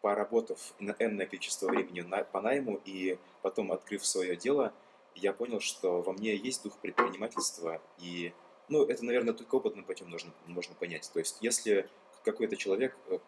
поработав 0.00 0.74
на 0.80 0.94
энное 0.98 1.26
количество 1.26 1.68
времени 1.68 2.00
на, 2.00 2.24
по 2.24 2.40
найму 2.40 2.80
и 2.84 3.18
потом 3.40 3.72
открыв 3.72 4.04
свое 4.04 4.36
дело, 4.36 4.72
я 5.14 5.32
понял, 5.32 5.60
что 5.60 6.02
во 6.02 6.12
мне 6.12 6.34
есть 6.34 6.62
дух 6.64 6.76
предпринимательства, 6.78 7.80
и, 7.98 8.32
ну, 8.68 8.84
это, 8.84 9.04
наверное, 9.04 9.34
только 9.34 9.56
опытным 9.56 9.84
путем 9.84 10.10
нужно, 10.10 10.32
можно 10.46 10.74
понять. 10.74 11.10
То 11.12 11.18
есть, 11.18 11.38
если 11.40 11.88
какой-то 12.22 12.56
человек 12.56 12.96
э, 13.08 13.18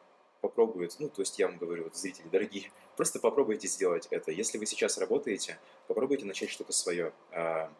попробует, 0.41 0.97
ну, 0.99 1.09
то 1.09 1.23
есть 1.23 1.39
я 1.39 1.49
вам 1.49 1.59
говорю, 1.59 1.85
вот, 1.85 1.97
зрители 1.97 2.29
дорогие, 2.29 2.71
просто 2.97 3.19
попробуйте 3.19 3.69
сделать 3.69 4.09
это. 4.11 4.31
Если 4.31 4.59
вы 4.59 4.67
сейчас 4.67 4.99
работаете, 4.99 5.59
попробуйте 5.89 6.27
начать 6.27 6.51
что-то 6.51 6.73
свое. 6.73 7.13
А, 7.33 7.73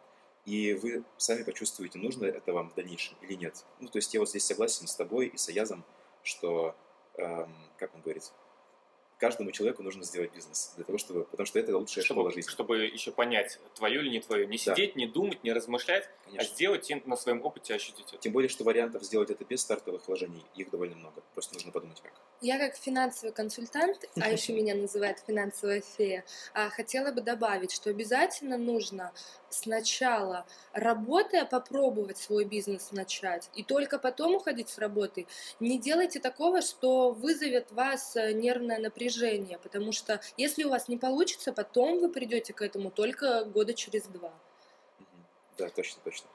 и 0.45 0.73
вы 0.73 1.03
сами 1.17 1.43
почувствуете, 1.43 1.97
нужно 1.99 2.25
это 2.25 2.53
вам 2.53 2.69
в 2.69 2.75
дальнейшем 2.75 3.17
или 3.21 3.33
нет. 3.33 3.65
Ну, 3.79 3.87
то 3.87 3.97
есть 3.97 4.13
я 4.13 4.19
вот 4.19 4.29
здесь 4.29 4.45
согласен 4.45 4.87
с 4.87 4.95
тобой 4.95 5.27
и 5.27 5.37
с 5.37 5.49
Аязом, 5.49 5.83
что, 6.23 6.75
эм, 7.15 7.53
как 7.77 7.93
он 7.95 8.01
говорит, 8.01 8.31
каждому 9.17 9.51
человеку 9.51 9.83
нужно 9.83 10.03
сделать 10.03 10.33
бизнес, 10.33 10.73
для 10.75 10.83
того, 10.85 10.97
чтобы, 10.97 11.23
потому 11.25 11.45
что 11.45 11.59
это 11.59 11.77
лучшая 11.77 12.03
чтобы, 12.03 12.21
школа 12.21 12.31
жизни. 12.31 12.49
Чтобы 12.49 12.77
еще 12.85 13.11
понять, 13.11 13.59
твое 13.75 14.01
или 14.01 14.09
не 14.09 14.19
твое. 14.19 14.45
Не 14.45 14.57
сидеть, 14.57 14.93
да. 14.93 14.99
не 14.99 15.07
думать, 15.07 15.43
не 15.43 15.53
размышлять, 15.53 16.05
а 16.05 16.25
Конечно. 16.25 16.51
а 16.51 16.53
сделать 16.53 16.91
и 16.91 17.01
на 17.05 17.15
своем 17.15 17.43
опыте 17.43 17.73
ощутить 17.73 18.07
это. 18.09 18.17
Тем 18.17 18.33
более, 18.33 18.49
что 18.49 18.63
вариантов 18.63 19.03
сделать 19.03 19.29
это 19.29 19.43
без 19.45 19.61
стартовых 19.61 20.07
вложений, 20.07 20.43
их 20.55 20.69
довольно 20.69 20.95
много. 20.95 21.21
Просто 21.33 21.53
нужно 21.53 21.71
подумать 21.71 22.01
как. 22.01 22.13
Я 22.45 22.59
как 22.59 22.75
финансовый 22.75 23.31
консультант, 23.31 24.05
а 24.21 24.29
еще 24.29 24.53
меня 24.53 24.75
называют 24.75 25.17
финансовая 25.25 25.81
фея, 25.81 26.23
а, 26.53 26.69
хотела 26.69 27.11
бы 27.11 27.21
добавить, 27.21 27.71
что 27.71 27.89
обязательно 27.89 28.55
нужно 28.55 29.11
сначала, 29.49 30.45
работая, 30.71 31.45
попробовать 31.45 32.19
свой 32.19 32.45
бизнес 32.45 32.91
начать, 32.91 33.49
и 33.55 33.63
только 33.63 33.97
потом 33.97 34.35
уходить 34.35 34.69
с 34.69 34.77
работы. 34.77 35.25
Не 35.59 35.79
делайте 35.79 36.19
такого, 36.19 36.61
что 36.61 37.09
вызовет 37.13 37.71
вас 37.71 38.15
э, 38.15 38.31
нервное 38.33 38.77
напряжение, 38.77 39.57
потому 39.57 39.91
что 39.91 40.21
если 40.37 40.65
у 40.65 40.69
вас 40.69 40.87
не 40.87 40.97
получится, 40.97 41.51
потом 41.51 41.99
вы 41.99 42.09
придете 42.09 42.53
к 42.53 42.61
этому 42.61 42.91
только 42.91 43.43
года 43.45 43.73
через 43.73 44.03
два. 44.03 44.31
Да, 45.57 45.67
точно, 45.69 45.99
точно. 46.03 46.29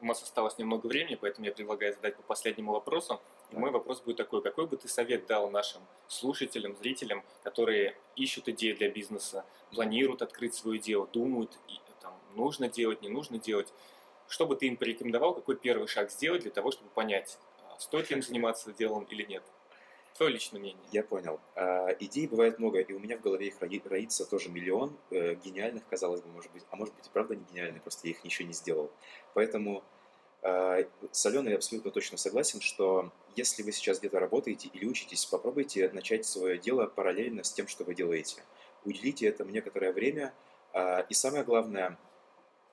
У 0.00 0.06
нас 0.06 0.22
осталось 0.22 0.58
немного 0.58 0.86
времени, 0.86 1.14
поэтому 1.14 1.46
я 1.46 1.52
предлагаю 1.52 1.94
задать 1.94 2.16
по 2.16 2.22
последнему 2.22 2.72
вопросу. 2.72 3.20
И 3.50 3.56
мой 3.56 3.70
вопрос 3.70 4.00
будет 4.02 4.16
такой, 4.16 4.42
какой 4.42 4.66
бы 4.66 4.76
ты 4.76 4.88
совет 4.88 5.26
дал 5.26 5.50
нашим 5.50 5.82
слушателям, 6.06 6.76
зрителям, 6.76 7.24
которые 7.42 7.96
ищут 8.14 8.48
идеи 8.48 8.72
для 8.72 8.90
бизнеса, 8.90 9.44
планируют 9.72 10.20
открыть 10.20 10.54
свое 10.54 10.78
дело, 10.78 11.06
думают, 11.06 11.58
там, 12.00 12.14
нужно 12.34 12.68
делать, 12.68 13.02
не 13.02 13.08
нужно 13.08 13.38
делать. 13.38 13.72
Что 14.28 14.46
бы 14.46 14.56
ты 14.56 14.66
им 14.66 14.76
порекомендовал, 14.76 15.34
какой 15.34 15.56
первый 15.56 15.88
шаг 15.88 16.10
сделать 16.10 16.42
для 16.42 16.50
того, 16.50 16.72
чтобы 16.72 16.90
понять, 16.90 17.38
а, 17.62 17.78
стоит 17.78 18.10
ли 18.10 18.16
им 18.16 18.22
заниматься 18.26 18.72
делом 18.72 19.04
или 19.04 19.24
нет? 19.24 19.42
Твое 20.16 20.32
личное 20.32 20.58
мнение. 20.58 20.82
Я 20.92 21.02
понял. 21.02 21.40
А, 21.54 21.88
идей 22.00 22.26
бывает 22.26 22.58
много, 22.58 22.80
и 22.80 22.92
у 22.94 22.98
меня 22.98 23.18
в 23.18 23.20
голове 23.20 23.48
их 23.48 23.86
роится 23.86 24.24
тоже 24.24 24.48
миллион, 24.48 24.96
э, 25.10 25.34
гениальных, 25.34 25.86
казалось 25.88 26.22
бы, 26.22 26.28
может 26.28 26.50
быть, 26.52 26.64
а 26.70 26.76
может 26.76 26.94
быть 26.94 27.06
и 27.06 27.10
правда 27.10 27.36
не 27.36 27.44
гениальных, 27.52 27.82
просто 27.82 28.06
я 28.08 28.12
их 28.12 28.24
еще 28.24 28.44
не 28.44 28.54
сделал. 28.54 28.90
Поэтому 29.34 29.84
а, 30.42 30.78
с 31.10 31.26
Аленой 31.26 31.50
я 31.50 31.56
абсолютно 31.56 31.90
точно 31.90 32.16
согласен, 32.16 32.62
что 32.62 33.12
если 33.34 33.62
вы 33.62 33.72
сейчас 33.72 33.98
где-то 33.98 34.18
работаете 34.18 34.68
или 34.72 34.86
учитесь, 34.86 35.26
попробуйте 35.26 35.90
начать 35.90 36.24
свое 36.24 36.56
дело 36.56 36.86
параллельно 36.86 37.44
с 37.44 37.52
тем, 37.52 37.68
что 37.68 37.84
вы 37.84 37.94
делаете. 37.94 38.42
Уделите 38.84 39.26
этому 39.26 39.50
некоторое 39.50 39.92
время. 39.92 40.32
А, 40.72 41.00
и 41.00 41.12
самое 41.14 41.44
главное, 41.44 41.98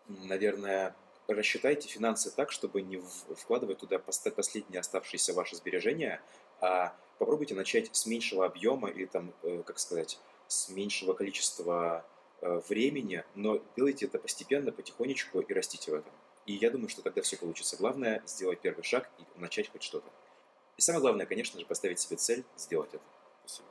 наверное, 0.08 0.96
рассчитайте 1.28 1.90
финансы 1.90 2.32
так, 2.32 2.52
чтобы 2.52 2.82
не 2.82 3.02
вкладывать 3.36 3.80
туда 3.80 4.00
последние 4.00 4.80
оставшиеся 4.80 5.34
ваши 5.34 5.56
сбережения, 5.58 6.22
а 6.62 6.96
попробуйте 7.24 7.56
начать 7.56 7.90
с 7.96 8.06
меньшего 8.06 8.46
объема 8.46 8.90
или 8.90 9.06
там, 9.06 9.34
э, 9.44 9.64
как 9.66 9.80
сказать, 9.80 10.20
с 10.48 10.68
меньшего 10.68 11.14
количества 11.14 12.06
э, 12.42 12.62
времени, 12.68 13.24
но 13.34 13.62
делайте 13.78 14.08
это 14.08 14.20
постепенно, 14.20 14.74
потихонечку 14.74 15.40
и 15.40 15.54
растите 15.54 15.92
в 15.92 15.94
этом. 15.96 16.12
И 16.46 16.54
я 16.54 16.70
думаю, 16.70 16.90
что 16.90 17.02
тогда 17.02 17.22
все 17.22 17.38
получится. 17.38 17.78
Главное– 17.78 18.22
сделать 18.26 18.60
первый 18.60 18.84
шаг 18.84 19.10
и 19.20 19.40
начать 19.40 19.72
хоть 19.72 19.84
что-то. 19.84 20.10
И 20.76 20.82
самое 20.82 21.02
главное, 21.02 21.26
конечно 21.26 21.58
же, 21.58 21.66
поставить 21.66 22.02
себе 22.02 22.18
цель 22.18 22.44
сделать 22.58 22.94
это. 22.94 23.04
Спасибо. 23.46 23.68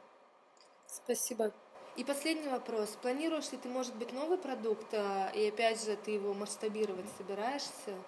Спасибо. 0.87 1.53
И 1.97 2.05
последний 2.05 2.49
вопрос. 2.49 2.97
Планируешь 3.03 3.53
ли 3.53 3.59
ты, 3.59 3.69
может 3.69 3.95
быть, 3.97 4.13
новый 4.13 4.39
продукт, 4.39 4.95
а, 4.95 5.31
и 5.35 5.49
опять 5.49 5.85
же, 5.85 5.95
ты 5.97 6.13
его 6.13 6.33
масштабировать 6.33 7.05
собираешься? 7.19 7.99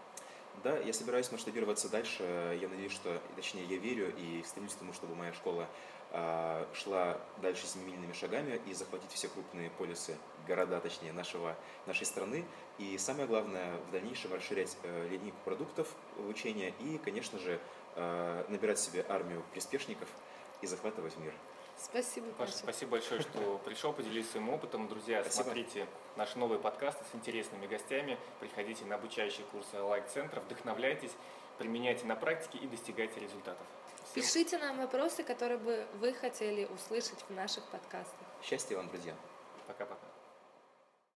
Да, 0.63 0.79
я 0.79 0.93
собираюсь 0.93 1.31
масштабироваться 1.31 1.89
дальше. 1.89 2.23
Я 2.61 2.69
надеюсь, 2.69 2.93
что, 2.93 3.21
точнее, 3.37 3.65
я 3.65 3.77
верю 3.77 4.15
и 4.17 4.43
стремлюсь 4.47 4.75
к 4.75 4.79
тому, 4.79 4.93
чтобы 4.93 5.15
моя 5.15 5.33
школа 5.33 5.69
э, 6.11 6.67
шла 6.73 7.21
дальше 7.43 7.67
семимильными 7.67 8.13
шагами 8.13 8.61
и 8.67 8.73
захватить 8.73 9.11
все 9.11 9.29
крупные 9.29 9.71
полисы 9.71 10.17
города, 10.47 10.81
точнее, 10.81 11.13
нашего, 11.13 11.57
нашей 11.87 12.07
страны. 12.07 12.47
И 12.79 12.97
самое 12.99 13.27
главное, 13.27 13.77
в 13.89 13.91
дальнейшем 13.91 14.33
расширять 14.33 14.77
э, 14.85 15.09
линейку 15.09 15.37
продуктов 15.45 15.89
обучения 16.17 16.73
и, 16.81 16.99
конечно 16.99 17.39
же, 17.39 17.61
э, 17.97 18.45
набирать 18.49 18.79
себе 18.79 19.05
армию 19.09 19.43
приспешников 19.53 20.09
и 20.63 20.67
захватывать 20.67 21.17
мир. 21.19 21.35
Спасибо, 21.85 22.27
Паша, 22.39 22.53
Паша. 22.53 22.63
спасибо 22.63 22.91
большое, 22.93 23.21
что 23.21 23.61
пришел, 23.65 23.93
поделился 23.93 24.33
своим 24.33 24.51
опытом. 24.51 24.89
Друзья, 24.89 25.23
Спасибо. 25.23 25.45
смотрите 25.45 25.87
наши 26.17 26.39
новые 26.39 26.59
подкасты 26.59 27.05
с 27.13 27.15
интересными 27.15 27.67
гостями. 27.67 28.19
Приходите 28.41 28.85
на 28.87 28.95
обучающие 28.97 29.45
курсы 29.53 29.81
лайк-центра, 29.81 30.41
вдохновляйтесь, 30.41 31.13
применяйте 31.59 32.07
на 32.07 32.17
практике 32.17 32.59
и 32.59 32.67
достигайте 32.67 33.21
результатов. 33.21 33.67
Всем 34.11 34.23
Пишите 34.23 34.59
нам 34.59 34.79
вопросы, 34.79 35.23
которые 35.23 35.59
бы 35.59 35.87
вы 36.01 36.13
хотели 36.13 36.67
услышать 36.67 37.25
в 37.29 37.33
наших 37.35 37.65
подкастах. 37.65 38.27
Счастья 38.43 38.77
вам, 38.77 38.89
друзья! 38.89 39.15
пока-пока. 39.67 40.14